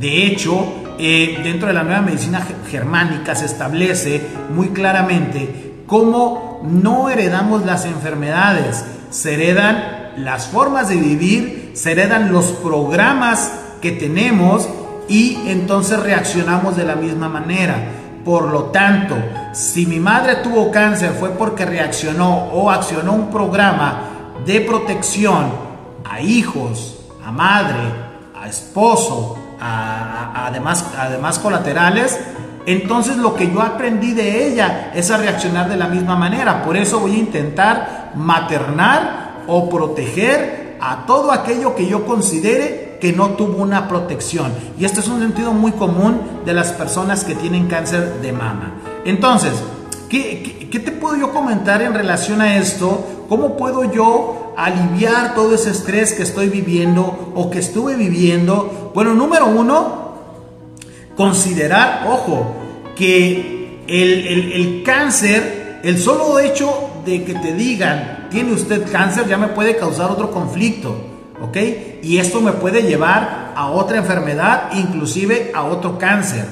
De 0.00 0.26
hecho, 0.26 0.66
eh, 0.98 1.40
dentro 1.42 1.68
de 1.68 1.74
la 1.74 1.84
nueva 1.84 2.02
medicina 2.02 2.44
germánica 2.68 3.34
se 3.34 3.46
establece 3.46 4.20
muy 4.54 4.68
claramente 4.68 5.82
cómo 5.86 6.60
no 6.64 7.10
heredamos 7.10 7.64
las 7.64 7.84
enfermedades, 7.84 8.84
se 9.10 9.34
heredan 9.34 10.14
las 10.16 10.48
formas 10.48 10.88
de 10.88 10.96
vivir, 10.96 11.70
se 11.74 11.92
heredan 11.92 12.32
los 12.32 12.46
programas 12.46 13.52
que 13.80 13.92
tenemos 13.92 14.68
y 15.08 15.38
entonces 15.46 16.00
reaccionamos 16.00 16.76
de 16.76 16.84
la 16.84 16.96
misma 16.96 17.28
manera. 17.28 17.76
Por 18.24 18.50
lo 18.50 18.64
tanto, 18.64 19.14
si 19.52 19.86
mi 19.86 20.00
madre 20.00 20.36
tuvo 20.36 20.70
cáncer 20.70 21.12
fue 21.12 21.30
porque 21.30 21.64
reaccionó 21.64 22.48
o 22.52 22.70
accionó 22.70 23.12
un 23.12 23.30
programa 23.30 24.00
de 24.44 24.60
protección 24.62 25.46
a 26.04 26.20
hijos, 26.20 26.98
a 27.24 27.30
madre, 27.30 27.78
a 28.34 28.48
esposo, 28.48 29.38
a, 29.60 30.46
además, 30.46 30.84
además 30.98 31.38
colaterales, 31.38 32.18
entonces 32.66 33.16
lo 33.16 33.36
que 33.36 33.50
yo 33.52 33.62
aprendí 33.62 34.12
de 34.12 34.48
ella 34.48 34.90
es 34.92 35.10
a 35.12 35.18
reaccionar 35.18 35.68
de 35.68 35.76
la 35.76 35.86
misma 35.86 36.16
manera. 36.16 36.64
Por 36.64 36.76
eso 36.76 36.98
voy 36.98 37.14
a 37.14 37.18
intentar 37.18 38.12
maternar 38.16 39.44
o 39.46 39.68
proteger 39.68 40.76
a 40.80 41.06
todo 41.06 41.30
aquello 41.30 41.76
que 41.76 41.86
yo 41.86 42.04
considere 42.04 42.85
que 43.00 43.12
no 43.12 43.30
tuvo 43.30 43.62
una 43.62 43.88
protección. 43.88 44.52
Y 44.78 44.84
este 44.84 45.00
es 45.00 45.08
un 45.08 45.20
sentido 45.20 45.52
muy 45.52 45.72
común 45.72 46.20
de 46.44 46.54
las 46.54 46.72
personas 46.72 47.24
que 47.24 47.34
tienen 47.34 47.66
cáncer 47.66 48.20
de 48.20 48.32
mama. 48.32 48.74
Entonces, 49.04 49.52
¿qué, 50.08 50.68
qué, 50.70 50.78
te 50.78 50.92
puedo 50.92 51.16
yo 51.16 51.32
comentar 51.32 51.82
en 51.82 51.94
relación 51.94 52.40
a 52.40 52.56
esto? 52.56 53.26
¿Cómo 53.28 53.56
puedo 53.56 53.90
yo 53.92 54.54
aliviar 54.56 55.34
todo 55.34 55.54
ese 55.54 55.70
estrés 55.70 56.12
que 56.12 56.22
estoy 56.22 56.48
viviendo 56.48 57.32
o 57.34 57.50
que 57.50 57.58
estuve 57.58 57.94
viviendo? 57.94 58.92
Bueno, 58.94 59.14
número 59.14 59.46
uno, 59.46 60.14
considerar, 61.16 62.06
ojo, 62.08 62.54
que 62.94 63.82
el, 63.86 64.26
el, 64.26 64.52
el 64.52 64.82
cáncer, 64.82 65.80
el 65.82 65.98
solo 65.98 66.38
hecho 66.38 66.70
de 67.04 67.24
que 67.24 67.34
te 67.34 67.52
digan, 67.52 68.28
tiene 68.30 68.52
usted 68.52 68.90
cáncer, 68.90 69.28
ya 69.28 69.36
me 69.36 69.48
puede 69.48 69.76
causar 69.76 70.10
otro 70.10 70.30
conflicto. 70.30 71.16
¿ok? 71.40 71.56
Y 72.06 72.18
esto 72.18 72.40
me 72.40 72.52
puede 72.52 72.82
llevar 72.82 73.52
a 73.56 73.66
otra 73.66 73.96
enfermedad, 73.96 74.70
inclusive 74.76 75.50
a 75.52 75.64
otro 75.64 75.98
cáncer. 75.98 76.46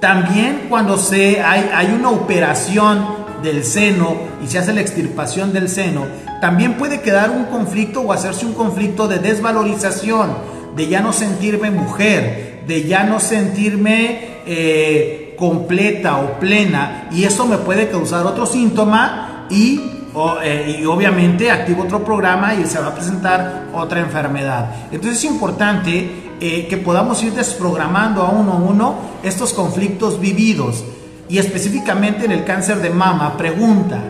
También 0.00 0.66
cuando 0.68 0.98
se, 0.98 1.40
hay, 1.40 1.70
hay 1.72 1.94
una 1.96 2.10
operación 2.10 3.06
del 3.40 3.62
seno 3.62 4.16
y 4.42 4.48
se 4.48 4.58
hace 4.58 4.72
la 4.72 4.80
extirpación 4.80 5.52
del 5.52 5.68
seno, 5.68 6.06
también 6.40 6.74
puede 6.74 7.00
quedar 7.00 7.30
un 7.30 7.44
conflicto 7.44 8.00
o 8.00 8.12
hacerse 8.12 8.44
un 8.44 8.54
conflicto 8.54 9.06
de 9.06 9.20
desvalorización, 9.20 10.36
de 10.74 10.88
ya 10.88 11.00
no 11.00 11.12
sentirme 11.12 11.70
mujer, 11.70 12.64
de 12.66 12.82
ya 12.82 13.04
no 13.04 13.20
sentirme 13.20 14.40
eh, 14.46 15.36
completa 15.38 16.16
o 16.16 16.40
plena, 16.40 17.08
y 17.12 17.22
eso 17.22 17.46
me 17.46 17.58
puede 17.58 17.88
causar 17.88 18.26
otro 18.26 18.46
síntoma 18.46 19.46
y 19.48 19.97
eh, 20.42 20.80
y 20.80 20.84
obviamente 20.86 21.50
activo 21.50 21.84
otro 21.84 22.04
programa 22.04 22.54
y 22.54 22.64
se 22.66 22.80
va 22.80 22.88
a 22.88 22.94
presentar 22.94 23.66
otra 23.72 24.00
enfermedad. 24.00 24.88
Entonces 24.90 25.18
es 25.18 25.30
importante 25.30 26.34
eh, 26.40 26.66
que 26.68 26.76
podamos 26.76 27.22
ir 27.22 27.32
desprogramando 27.32 28.22
a 28.22 28.30
uno 28.30 28.52
a 28.52 28.56
uno 28.56 28.94
estos 29.22 29.52
conflictos 29.52 30.20
vividos. 30.20 30.84
Y 31.28 31.38
específicamente 31.38 32.24
en 32.24 32.32
el 32.32 32.44
cáncer 32.44 32.78
de 32.78 32.90
mama, 32.90 33.36
pregunta, 33.36 34.02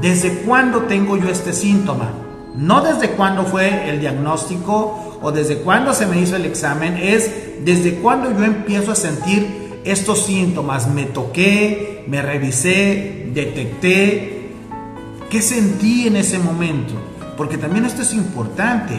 ¿desde 0.00 0.38
cuándo 0.38 0.82
tengo 0.82 1.16
yo 1.16 1.28
este 1.28 1.52
síntoma? 1.52 2.10
No 2.54 2.82
desde 2.82 3.10
cuándo 3.10 3.44
fue 3.44 3.90
el 3.90 4.00
diagnóstico 4.00 5.18
o 5.20 5.32
desde 5.32 5.58
cuándo 5.58 5.92
se 5.92 6.06
me 6.06 6.20
hizo 6.20 6.36
el 6.36 6.46
examen, 6.46 6.96
es 6.96 7.64
desde 7.64 7.96
cuándo 7.96 8.30
yo 8.30 8.44
empiezo 8.44 8.92
a 8.92 8.96
sentir 8.96 9.80
estos 9.84 10.24
síntomas. 10.24 10.88
Me 10.88 11.04
toqué, 11.04 12.04
me 12.06 12.22
revisé, 12.22 13.30
detecté, 13.34 14.31
¿Qué 15.32 15.40
sentí 15.40 16.06
en 16.06 16.16
ese 16.16 16.38
momento? 16.38 16.92
porque 17.36 17.58
también 17.58 17.84
esto 17.84 18.02
es 18.02 18.12
importante. 18.14 18.94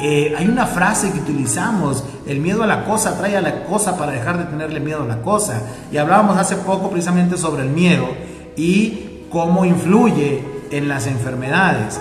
Eh, 0.00 0.34
hay 0.36 0.46
una 0.46 0.66
frase 0.66 1.10
que 1.10 1.20
utilizamos, 1.20 2.04
el 2.26 2.38
miedo 2.38 2.62
a 2.62 2.66
la 2.66 2.84
cosa 2.84 3.16
trae 3.16 3.36
a 3.36 3.40
la 3.40 3.64
cosa 3.64 3.96
para 3.96 4.12
dejar 4.12 4.38
de 4.38 4.44
tenerle 4.44 4.78
miedo 4.78 5.02
a 5.02 5.06
la 5.06 5.22
cosa. 5.22 5.62
Y 5.90 5.96
hablábamos 5.96 6.36
hace 6.36 6.56
poco 6.56 6.90
precisamente 6.90 7.36
sobre 7.36 7.62
el 7.62 7.70
miedo 7.70 8.06
y 8.56 9.24
cómo 9.30 9.64
influye 9.64 10.44
en 10.70 10.88
las 10.88 11.06
enfermedades. 11.06 11.98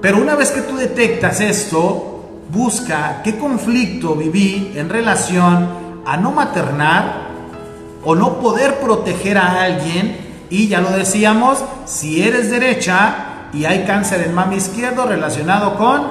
Pero 0.00 0.18
una 0.18 0.34
vez 0.34 0.50
que 0.50 0.62
tú 0.62 0.76
detectas 0.76 1.40
esto, 1.40 2.40
busca 2.52 3.20
qué 3.22 3.36
conflicto 3.36 4.14
viví 4.14 4.72
en 4.74 4.88
relación 4.88 5.68
a 6.06 6.16
no 6.16 6.32
maternar 6.32 7.28
o 8.04 8.14
no 8.14 8.40
poder 8.40 8.80
proteger 8.80 9.38
a 9.38 9.62
alguien. 9.62 10.23
Y 10.50 10.68
ya 10.68 10.80
lo 10.80 10.90
decíamos, 10.90 11.64
si 11.86 12.22
eres 12.22 12.50
derecha 12.50 13.48
y 13.52 13.64
hay 13.64 13.84
cáncer 13.84 14.22
en 14.22 14.34
mama 14.34 14.54
izquierdo 14.56 15.06
relacionado 15.06 15.76
con 15.76 16.02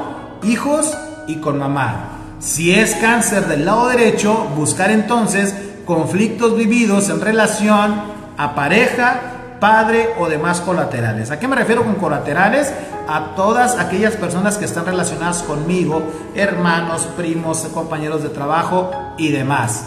hijos 0.44 0.98
y 1.28 1.36
con 1.38 1.60
mamá. 1.60 2.10
Si 2.40 2.74
es 2.74 2.96
cáncer 2.96 3.48
del 3.48 3.66
lado 3.66 3.88
derecho, 3.88 4.50
buscar 4.56 4.92
entonces 4.92 5.56
conflictos 5.86 6.58
vividos 6.58 7.10
en 7.10 7.22
relación 7.22 8.02
a 8.38 8.56
pareja, 8.56 9.20
padre 9.60 10.10
o 10.20 10.28
demás 10.28 10.60
colaterales. 10.60 11.32
¿A 11.32 11.40
qué 11.40 11.48
me 11.48 11.56
refiero 11.56 11.84
con 11.86 11.96
colaterales? 11.96 12.74
A 13.08 13.36
todas 13.36 13.78
aquellas 13.80 14.16
personas 14.16 14.58
que 14.58 14.66
están 14.66 14.86
relacionadas 14.86 15.44
conmigo, 15.44 16.04
hermanos, 16.36 17.08
primos, 17.16 17.60
compañeros 17.74 18.24
de 18.24 18.30
trabajo 18.30 18.92
y 19.18 19.30
demás. 19.30 19.86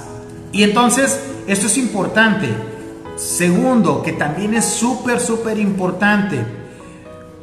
Y 0.52 0.62
entonces, 0.62 1.20
esto 1.46 1.66
es 1.66 1.76
importante. 1.76 2.75
Segundo, 3.16 4.02
que 4.02 4.12
también 4.12 4.54
es 4.54 4.66
súper, 4.66 5.20
súper 5.20 5.58
importante. 5.58 6.38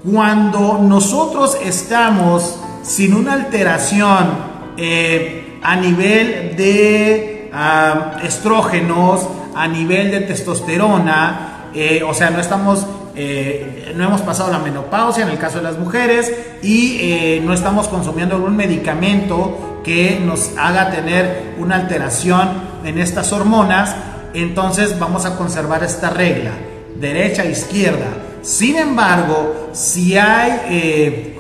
Cuando 0.10 0.78
nosotros 0.80 1.58
estamos 1.64 2.60
sin 2.84 3.16
una 3.16 3.34
alteración 3.34 4.54
eh, 4.78 5.60
a 5.64 5.76
nivel 5.76 6.56
de 6.56 7.50
ah, 7.54 8.18
estrógenos, 8.24 9.28
a 9.56 9.68
nivel 9.68 10.12
de 10.12 10.22
testosterona, 10.22 11.70
eh, 11.74 12.04
o 12.08 12.14
sea, 12.14 12.30
no 12.30 12.40
estamos, 12.40 12.86
eh, 13.16 13.94
no 13.96 14.04
hemos 14.04 14.22
pasado 14.22 14.52
la 14.52 14.60
menopausia 14.60 15.24
en 15.24 15.32
el 15.32 15.40
caso 15.40 15.58
de 15.58 15.64
las 15.64 15.80
mujeres 15.80 16.32
y 16.62 17.42
no 17.44 17.54
estamos 17.54 17.88
consumiendo 17.88 18.36
algún 18.36 18.56
medicamento 18.56 19.80
que 19.84 20.22
nos 20.24 20.52
haga 20.58 20.92
tener 20.92 21.56
una 21.58 21.76
alteración 21.76 22.50
en 22.84 23.00
estas 23.00 23.34
hormonas, 23.34 23.96
entonces 24.34 24.98
vamos 25.00 25.26
a 25.26 25.36
conservar 25.36 25.84
esta 25.84 26.10
regla, 26.10 26.52
derecha, 26.96 27.46
izquierda. 27.46 28.08
Sin 28.42 28.78
embargo, 28.78 29.70
si 29.74 30.18
hay 30.18 31.36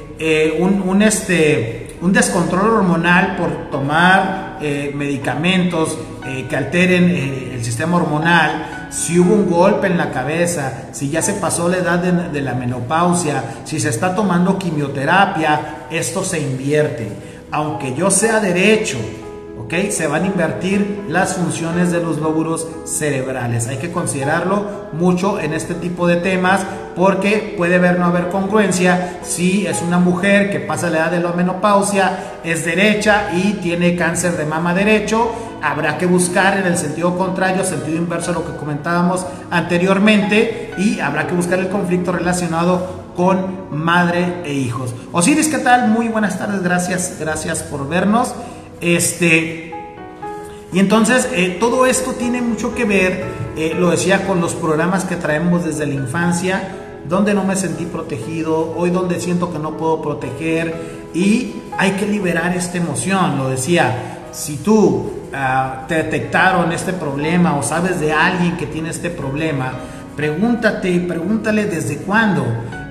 un, 0.60 1.02
este, 1.02 1.98
un 2.02 2.14
descontrol 2.14 2.70
hormonal 2.70 3.36
por 3.36 3.70
tomar 3.70 4.60
medicamentos 4.94 5.98
que 6.50 6.56
alteren 6.56 7.10
el 7.10 7.64
sistema 7.64 7.98
hormonal, 7.98 8.88
si 8.94 9.20
hubo 9.20 9.34
un 9.34 9.50
golpe 9.50 9.88
en 9.88 9.98
la 9.98 10.12
cabeza, 10.12 10.90
si 10.92 11.10
ya 11.10 11.22
se 11.22 11.34
pasó 11.34 11.68
la 11.68 11.78
edad 11.78 12.00
de, 12.00 12.42
la 12.42 12.54
menopausia, 12.54 13.44
si 13.66 13.80
se 13.80 13.90
está 13.90 14.14
tomando 14.14 14.60
quimioterapia, 14.60 15.88
esto 15.90 16.24
se 16.24 16.40
invierte. 16.40 17.08
Aunque 17.52 17.96
yo 17.96 18.12
sea 18.12 18.40
derecho, 18.40 19.00
¿ok? 19.57 19.89
Se 19.89 20.07
van 20.07 20.24
a 20.24 20.27
invertir 20.27 21.05
las 21.09 21.35
funciones 21.35 21.92
de 21.92 22.01
los 22.01 22.18
lóbulos 22.18 22.68
cerebrales. 22.85 23.68
Hay 23.68 23.77
que 23.77 23.92
considerarlo 23.92 24.89
mucho 24.94 25.39
en 25.39 25.53
este 25.53 25.74
tipo 25.75 26.07
de 26.07 26.18
temas 26.18 26.66
porque 26.96 27.55
puede 27.57 27.75
haber 27.75 28.00
no 28.00 28.05
haber 28.05 28.29
congruencia 28.29 29.20
si 29.24 29.66
es 29.66 29.81
una 29.81 29.98
mujer 29.98 30.51
que 30.51 30.59
pasa 30.59 30.89
la 30.89 31.00
edad 31.00 31.11
de 31.11 31.20
la 31.20 31.33
menopausia, 31.33 32.39
es 32.44 32.66
derecha 32.66 33.29
y 33.33 33.53
tiene 33.53 33.96
cáncer 33.96 34.37
de 34.37 34.46
mama 34.46 34.74
derecho 34.74 35.31
habrá 35.63 35.98
que 35.98 36.05
buscar 36.05 36.57
en 36.57 36.68
el 36.68 36.77
sentido 36.77 37.18
contrario, 37.18 37.63
sentido 37.63 37.98
inverso 37.98 38.31
a 38.31 38.33
lo 38.33 38.46
que 38.46 38.57
comentábamos 38.57 39.25
anteriormente, 39.50 40.74
y 40.77 41.00
habrá 41.00 41.25
que 41.25 41.33
buscar 41.33 41.59
el 41.59 41.70
conflicto 41.70 42.11
relacionado 42.11 43.03
con 43.16 43.70
madre 43.72 44.42
e 44.44 44.53
hijos. 44.53 44.94
Osiris, 45.13 45.48
¿qué 45.48 45.59
tal? 45.59 45.89
Muy 45.89 46.09
buenas 46.09 46.37
tardes, 46.37 46.61
gracias, 46.61 47.16
gracias 47.20 47.63
por 47.63 47.87
vernos. 47.87 48.35
Este, 48.83 49.74
y 50.74 50.79
entonces 50.79 51.29
eh, 51.33 51.57
todo 51.59 51.85
esto 51.85 52.11
tiene 52.11 52.41
mucho 52.41 52.75
que 52.75 52.85
ver, 52.85 53.24
eh, 53.55 53.74
lo 53.79 53.91
decía, 53.91 54.27
con 54.27 54.41
los 54.41 54.55
programas 54.55 55.05
que 55.05 55.15
traemos 55.15 55.63
desde 55.63 55.85
la 55.85 55.93
infancia, 55.93 56.75
donde 57.07 57.33
no 57.33 57.43
me 57.43 57.55
sentí 57.55 57.85
protegido, 57.85 58.74
hoy 58.75 58.89
donde 58.89 59.19
siento 59.19 59.51
que 59.51 59.59
no 59.59 59.77
puedo 59.77 60.01
proteger, 60.01 61.09
y 61.13 61.53
hay 61.77 61.91
que 61.91 62.05
liberar 62.07 62.55
esta 62.55 62.77
emoción, 62.77 63.37
lo 63.37 63.50
decía, 63.50 64.27
si 64.31 64.57
tú 64.57 65.24
Ah, 65.35 65.85
te 65.87 65.96
detectaron 65.96 66.72
este 66.74 66.93
problema 66.93 67.57
o 67.57 67.63
sabes 67.63 68.00
de 68.00 68.13
alguien 68.13 68.55
que 68.55 68.67
tiene 68.67 68.91
este 68.91 69.09
problema, 69.09 69.74
pregúntate 70.15 70.91
y 70.91 71.00
pregúntale 71.00 71.65
desde 71.65 71.98
cuándo. 71.98 72.46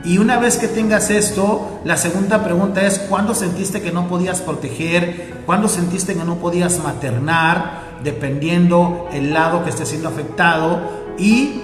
Y 0.04 0.18
una 0.18 0.40
vez 0.40 0.56
que 0.56 0.66
tengas 0.66 1.10
esto, 1.10 1.80
la 1.84 1.96
segunda 1.96 2.42
pregunta 2.42 2.84
es, 2.84 2.98
¿cuándo 2.98 3.36
sentiste 3.36 3.80
que 3.80 3.92
no 3.92 4.08
podías 4.08 4.40
proteger? 4.40 5.31
¿Cuándo 5.46 5.68
sentiste 5.68 6.14
que 6.14 6.24
no 6.24 6.36
podías 6.36 6.82
maternar? 6.82 7.82
Dependiendo 8.04 9.08
el 9.12 9.32
lado 9.32 9.64
que 9.64 9.70
esté 9.70 9.86
siendo 9.86 10.08
afectado. 10.08 10.80
¿Y 11.18 11.60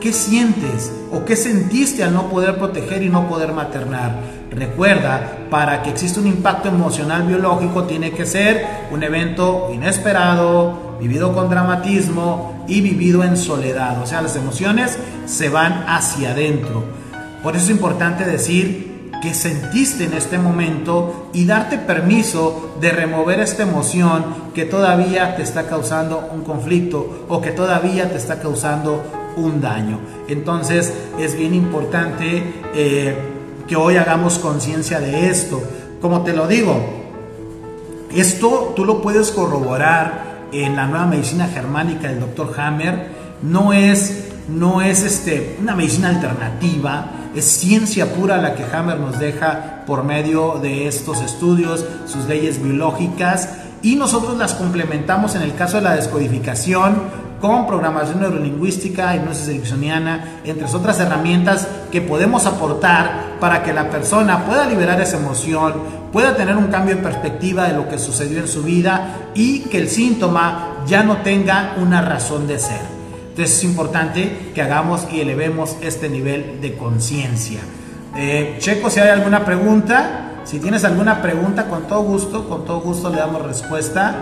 qué 0.00 0.12
sientes 0.12 0.92
o 1.12 1.24
qué 1.24 1.36
sentiste 1.36 2.04
al 2.04 2.12
no 2.12 2.28
poder 2.28 2.58
proteger 2.58 3.02
y 3.02 3.08
no 3.08 3.28
poder 3.28 3.52
maternar? 3.52 4.20
Recuerda, 4.50 5.38
para 5.50 5.82
que 5.82 5.90
exista 5.90 6.20
un 6.20 6.28
impacto 6.28 6.68
emocional 6.68 7.24
biológico 7.24 7.84
tiene 7.84 8.12
que 8.12 8.24
ser 8.24 8.64
un 8.92 9.02
evento 9.02 9.70
inesperado, 9.72 10.96
vivido 11.00 11.34
con 11.34 11.50
dramatismo 11.50 12.64
y 12.68 12.80
vivido 12.80 13.24
en 13.24 13.36
soledad. 13.36 14.00
O 14.00 14.06
sea, 14.06 14.22
las 14.22 14.36
emociones 14.36 14.96
se 15.26 15.48
van 15.48 15.84
hacia 15.88 16.30
adentro. 16.30 16.84
Por 17.42 17.56
eso 17.56 17.64
es 17.64 17.70
importante 17.70 18.24
decir 18.24 18.93
que 19.22 19.34
sentiste 19.34 20.04
en 20.04 20.14
este 20.14 20.38
momento 20.38 21.28
y 21.32 21.46
darte 21.46 21.78
permiso 21.78 22.76
de 22.80 22.90
remover 22.90 23.40
esta 23.40 23.62
emoción 23.62 24.24
que 24.54 24.64
todavía 24.64 25.36
te 25.36 25.42
está 25.42 25.66
causando 25.66 26.28
un 26.32 26.42
conflicto 26.42 27.26
o 27.28 27.40
que 27.40 27.50
todavía 27.50 28.10
te 28.10 28.16
está 28.16 28.40
causando 28.40 29.02
un 29.36 29.60
daño. 29.60 29.98
Entonces 30.28 30.92
es 31.18 31.36
bien 31.36 31.54
importante 31.54 32.42
eh, 32.74 33.16
que 33.66 33.76
hoy 33.76 33.96
hagamos 33.96 34.38
conciencia 34.38 35.00
de 35.00 35.28
esto. 35.28 35.62
Como 36.00 36.22
te 36.22 36.34
lo 36.34 36.46
digo, 36.46 36.76
esto 38.14 38.72
tú 38.76 38.84
lo 38.84 39.00
puedes 39.00 39.30
corroborar 39.30 40.34
en 40.52 40.76
la 40.76 40.86
nueva 40.86 41.06
medicina 41.06 41.48
germánica 41.48 42.08
del 42.08 42.20
doctor 42.20 42.52
Hammer. 42.56 43.08
No 43.42 43.72
es, 43.72 44.28
no 44.48 44.82
es 44.82 45.02
este, 45.02 45.56
una 45.60 45.74
medicina 45.74 46.08
alternativa, 46.08 47.06
es 47.34 47.44
ciencia 47.44 48.14
pura 48.14 48.36
la 48.36 48.54
que 48.54 48.64
Hammer 48.64 48.98
nos 48.98 49.18
deja 49.18 49.82
por 49.86 50.04
medio 50.04 50.58
de 50.62 50.86
estos 50.86 51.20
estudios, 51.22 51.84
sus 52.06 52.26
leyes 52.26 52.62
biológicas, 52.62 53.48
y 53.82 53.96
nosotros 53.96 54.38
las 54.38 54.54
complementamos 54.54 55.34
en 55.34 55.42
el 55.42 55.54
caso 55.54 55.76
de 55.76 55.82
la 55.82 55.96
descodificación 55.96 57.24
con 57.40 57.66
programación 57.66 58.20
neurolingüística, 58.20 59.14
hipnosis 59.14 59.48
ericksoniana, 59.48 60.40
entre 60.44 60.64
otras 60.64 60.98
herramientas 61.00 61.68
que 61.92 62.00
podemos 62.00 62.46
aportar 62.46 63.36
para 63.38 63.62
que 63.62 63.74
la 63.74 63.90
persona 63.90 64.46
pueda 64.46 64.66
liberar 64.66 64.98
esa 65.02 65.18
emoción, 65.18 65.74
pueda 66.10 66.34
tener 66.34 66.56
un 66.56 66.68
cambio 66.68 66.96
de 66.96 67.02
perspectiva 67.02 67.68
de 67.68 67.74
lo 67.74 67.86
que 67.86 67.98
sucedió 67.98 68.38
en 68.38 68.48
su 68.48 68.62
vida 68.62 69.30
y 69.34 69.60
que 69.64 69.76
el 69.76 69.90
síntoma 69.90 70.84
ya 70.86 71.02
no 71.02 71.18
tenga 71.18 71.74
una 71.76 72.00
razón 72.00 72.46
de 72.46 72.58
ser. 72.58 72.93
Entonces 73.34 73.58
es 73.58 73.64
importante 73.64 74.52
que 74.54 74.62
hagamos 74.62 75.08
y 75.12 75.20
elevemos 75.20 75.76
este 75.80 76.08
nivel 76.08 76.60
de 76.60 76.76
conciencia. 76.76 77.58
Eh, 78.16 78.58
Checo, 78.60 78.90
si 78.90 79.00
hay 79.00 79.08
alguna 79.08 79.44
pregunta, 79.44 80.42
si 80.44 80.60
tienes 80.60 80.84
alguna 80.84 81.20
pregunta, 81.20 81.66
con 81.66 81.88
todo 81.88 82.04
gusto, 82.04 82.48
con 82.48 82.64
todo 82.64 82.80
gusto 82.80 83.10
le 83.10 83.16
damos 83.16 83.42
respuesta. 83.42 84.14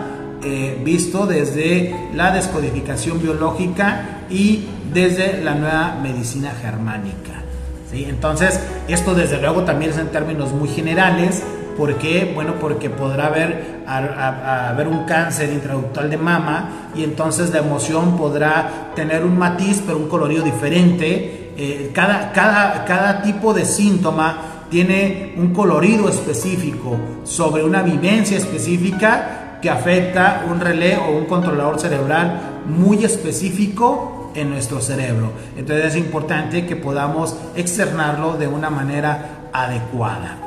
Eh, 0.43 0.81
visto 0.83 1.27
desde 1.27 1.95
la 2.15 2.31
descodificación 2.31 3.21
biológica 3.21 4.23
y 4.31 4.65
desde 4.91 5.41
la 5.43 5.53
nueva 5.53 5.99
medicina 6.01 6.51
germánica. 6.59 7.43
¿sí? 7.91 8.05
Entonces, 8.09 8.59
esto 8.87 9.13
desde 9.13 9.39
luego 9.39 9.63
también 9.63 9.91
es 9.91 9.99
en 9.99 10.07
términos 10.07 10.51
muy 10.51 10.69
generales. 10.69 11.43
¿Por 11.77 11.95
qué? 11.97 12.31
Bueno, 12.33 12.53
porque 12.59 12.89
podrá 12.89 13.27
haber, 13.27 13.83
haber 13.87 14.87
un 14.87 15.05
cáncer 15.05 15.51
intraductal 15.51 16.09
de 16.09 16.17
mama 16.17 16.89
y 16.95 17.03
entonces 17.03 17.51
la 17.51 17.59
emoción 17.59 18.15
podrá 18.17 18.91
tener 18.95 19.23
un 19.23 19.37
matiz, 19.37 19.81
pero 19.85 19.97
un 19.97 20.07
colorido 20.07 20.43
diferente. 20.43 21.51
Eh, 21.57 21.91
cada, 21.93 22.31
cada, 22.31 22.85
cada 22.85 23.21
tipo 23.21 23.53
de 23.53 23.65
síntoma 23.65 24.65
tiene 24.69 25.33
un 25.37 25.53
colorido 25.53 26.09
específico 26.09 26.97
sobre 27.23 27.63
una 27.63 27.83
vivencia 27.83 28.37
específica 28.37 29.59
que 29.61 29.69
afecta 29.69 30.45
un 30.49 30.59
relé 30.59 30.97
o 30.97 31.11
un 31.11 31.25
controlador 31.25 31.79
cerebral 31.79 32.61
muy 32.65 33.05
específico 33.05 34.31
en 34.35 34.49
nuestro 34.49 34.81
cerebro. 34.81 35.31
Entonces 35.57 35.85
es 35.85 35.95
importante 35.95 36.65
que 36.65 36.75
podamos 36.75 37.35
externarlo 37.55 38.33
de 38.33 38.47
una 38.47 38.69
manera 38.69 39.49
adecuada. 39.53 40.42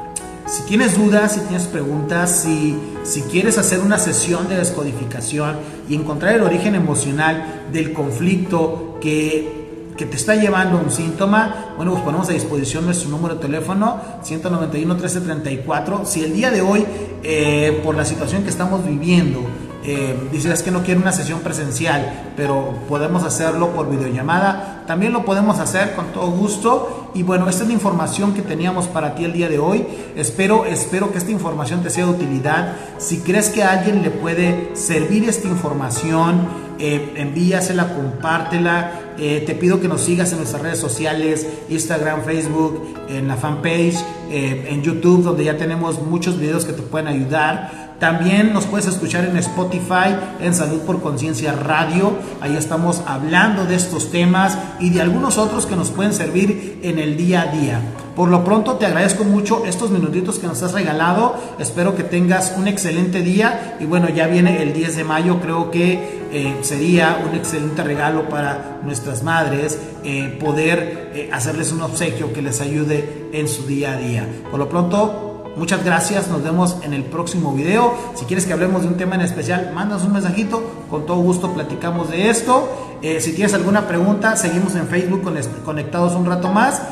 Si 0.46 0.62
tienes 0.62 0.96
dudas, 0.96 1.35
si 1.35 1.40
tienes 1.40 1.66
preguntas, 1.66 2.42
si, 2.42 2.76
si 3.02 3.22
quieres 3.22 3.59
hacer 3.59 3.80
una 3.80 3.98
sesión 3.98 4.48
de 4.48 4.56
descodificación 4.56 5.56
y 5.88 5.94
encontrar 5.96 6.35
el 6.35 6.42
origen 6.42 6.74
emocional 6.74 7.66
del 7.72 7.92
conflicto 7.92 8.98
que 9.00 9.66
que 9.96 10.04
te 10.04 10.16
está 10.16 10.35
llevando 10.35 10.78
un 10.78 10.90
síntoma, 10.90 11.72
bueno, 11.76 11.92
pues 11.92 12.04
ponemos 12.04 12.28
a 12.28 12.32
disposición 12.32 12.85
nuestro 12.85 13.09
número 13.09 13.37
de 13.37 13.40
teléfono 13.40 14.00
191 14.22 14.94
1334. 14.94 16.04
Si 16.04 16.22
el 16.22 16.35
día 16.35 16.50
de 16.50 16.61
hoy, 16.61 16.85
eh, 17.22 17.80
por 17.82 17.96
la 17.96 18.04
situación 18.04 18.42
que 18.42 18.50
estamos 18.50 18.87
viviendo, 18.87 19.40
eh, 19.85 20.16
dices 20.32 20.62
que 20.62 20.70
no 20.70 20.82
quiero 20.82 21.00
una 21.00 21.12
sesión 21.12 21.40
presencial, 21.40 22.32
pero 22.37 22.74
podemos 22.88 23.22
hacerlo 23.22 23.70
por 23.70 23.88
videollamada, 23.88 24.75
también 24.87 25.12
lo 25.12 25.25
podemos 25.25 25.59
hacer 25.59 25.94
con 25.94 26.07
todo 26.12 26.31
gusto. 26.31 27.11
Y 27.14 27.22
bueno, 27.22 27.49
esta 27.49 27.62
es 27.62 27.68
la 27.68 27.75
información 27.75 28.35
que 28.35 28.42
teníamos 28.42 28.87
para 28.87 29.14
ti 29.14 29.25
el 29.25 29.33
día 29.33 29.49
de 29.49 29.59
hoy. 29.59 29.87
Espero, 30.16 30.64
espero 30.66 31.11
que 31.12 31.18
esta 31.18 31.31
información 31.31 31.83
te 31.83 31.90
sea 31.90 32.07
de 32.07 32.12
utilidad. 32.12 32.75
Si 32.99 33.20
crees 33.20 33.49
que 33.49 33.62
a 33.62 33.72
alguien 33.72 34.03
le 34.03 34.11
puede 34.11 34.77
servir 34.77 35.29
esta 35.29 35.49
información, 35.49 36.49
eh, 36.79 37.14
envíasela, 37.16 37.94
compártela. 37.94 39.14
Eh, 39.18 39.42
te 39.46 39.55
pido 39.55 39.81
que 39.81 39.88
nos 39.88 40.03
sigas 40.03 40.33
en 40.33 40.38
nuestras 40.38 40.62
redes 40.62 40.79
sociales, 40.79 41.46
Instagram, 41.70 42.22
Facebook, 42.25 42.83
en 43.09 43.29
la 43.29 43.37
fanpage, 43.37 43.96
eh, 44.31 44.68
en 44.68 44.83
YouTube, 44.83 45.22
donde 45.22 45.44
ya 45.44 45.57
tenemos 45.57 46.03
muchos 46.03 46.38
videos 46.38 46.64
que 46.64 46.75
te 46.75 46.83
pueden 46.83 47.09
ayudar. 47.09 47.86
También 47.98 48.52
nos 48.52 48.66
puedes 48.66 48.87
escuchar 48.87 49.24
en 49.24 49.38
Spotify, 49.38 50.14
en 50.40 50.54
Salud 50.54 50.80
por 50.80 51.00
Conciencia 51.00 51.52
Radio. 51.52 52.12
Ahí 52.42 52.54
estamos 52.54 53.02
hablando 53.06 53.64
de 53.64 53.74
estos 53.74 54.11
temas 54.11 54.59
y 54.78 54.90
de 54.90 55.00
algunos 55.00 55.38
otros 55.38 55.64
que 55.64 55.76
nos 55.76 55.90
pueden 55.90 56.12
servir 56.12 56.80
en 56.82 56.98
el 56.98 57.16
día 57.16 57.42
a 57.42 57.46
día. 57.46 57.80
Por 58.14 58.30
lo 58.30 58.44
pronto 58.44 58.76
te 58.76 58.87
agradezco 58.87 59.24
mucho 59.24 59.64
estos 59.66 59.90
minutitos 59.90 60.38
que 60.38 60.46
nos 60.46 60.62
has 60.62 60.72
regalado. 60.72 61.37
Espero 61.59 61.94
que 61.94 62.02
tengas 62.02 62.54
un 62.56 62.68
excelente 62.68 63.20
día. 63.20 63.76
Y 63.78 63.85
bueno, 63.85 64.09
ya 64.09 64.26
viene 64.26 64.62
el 64.62 64.72
10 64.72 64.96
de 64.96 65.04
mayo. 65.04 65.40
Creo 65.40 65.70
que 65.70 66.22
eh, 66.32 66.56
sería 66.62 67.22
un 67.26 67.35
excelente 67.35 67.82
regalo 67.82 68.28
para 68.28 68.80
nuestras 68.85 69.22
madres 69.22 69.78
eh, 70.02 70.37
poder 70.40 71.12
eh, 71.14 71.30
hacerles 71.32 71.72
un 71.72 71.82
obsequio 71.82 72.32
que 72.32 72.42
les 72.42 72.61
ayude 72.61 73.28
en 73.32 73.48
su 73.48 73.66
día 73.66 73.92
a 73.92 73.96
día. 73.96 74.26
Por 74.50 74.59
lo 74.59 74.68
pronto, 74.68 75.25
Muchas 75.56 75.82
gracias, 75.82 76.28
nos 76.28 76.44
vemos 76.44 76.76
en 76.82 76.92
el 76.92 77.02
próximo 77.04 77.54
video. 77.54 77.94
Si 78.14 78.26
quieres 78.26 78.44
que 78.44 78.52
hablemos 78.52 78.82
de 78.82 78.88
un 78.88 78.98
tema 78.98 79.14
en 79.14 79.22
especial, 79.22 79.72
mandas 79.74 80.04
un 80.04 80.12
mensajito, 80.12 80.62
con 80.90 81.06
todo 81.06 81.16
gusto 81.16 81.52
platicamos 81.54 82.10
de 82.10 82.28
esto. 82.28 82.68
Eh, 83.00 83.22
si 83.22 83.32
tienes 83.32 83.54
alguna 83.54 83.88
pregunta, 83.88 84.36
seguimos 84.36 84.74
en 84.74 84.86
Facebook 84.86 85.22
conectados 85.64 86.14
un 86.14 86.26
rato 86.26 86.48
más. 86.48 86.82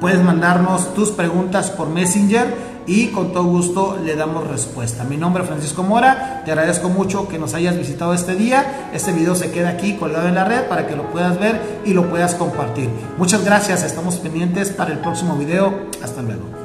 Puedes 0.00 0.22
mandarnos 0.22 0.94
tus 0.94 1.10
preguntas 1.10 1.70
por 1.70 1.88
Messenger 1.88 2.54
y 2.86 3.08
con 3.08 3.32
todo 3.32 3.44
gusto 3.44 3.98
le 4.04 4.14
damos 4.14 4.46
respuesta. 4.46 5.02
Mi 5.02 5.16
nombre 5.16 5.42
es 5.42 5.48
Francisco 5.48 5.82
Mora, 5.82 6.42
te 6.44 6.52
agradezco 6.52 6.90
mucho 6.90 7.26
que 7.26 7.40
nos 7.40 7.54
hayas 7.54 7.76
visitado 7.76 8.14
este 8.14 8.36
día. 8.36 8.90
Este 8.92 9.10
video 9.10 9.34
se 9.34 9.50
queda 9.50 9.70
aquí 9.70 9.94
colgado 9.94 10.28
en 10.28 10.36
la 10.36 10.44
red 10.44 10.68
para 10.68 10.86
que 10.86 10.94
lo 10.94 11.10
puedas 11.10 11.40
ver 11.40 11.80
y 11.84 11.94
lo 11.94 12.08
puedas 12.08 12.36
compartir. 12.36 12.88
Muchas 13.18 13.44
gracias, 13.44 13.82
estamos 13.82 14.16
pendientes 14.16 14.70
para 14.70 14.92
el 14.92 14.98
próximo 14.98 15.36
video. 15.36 15.88
Hasta 16.00 16.22
luego. 16.22 16.63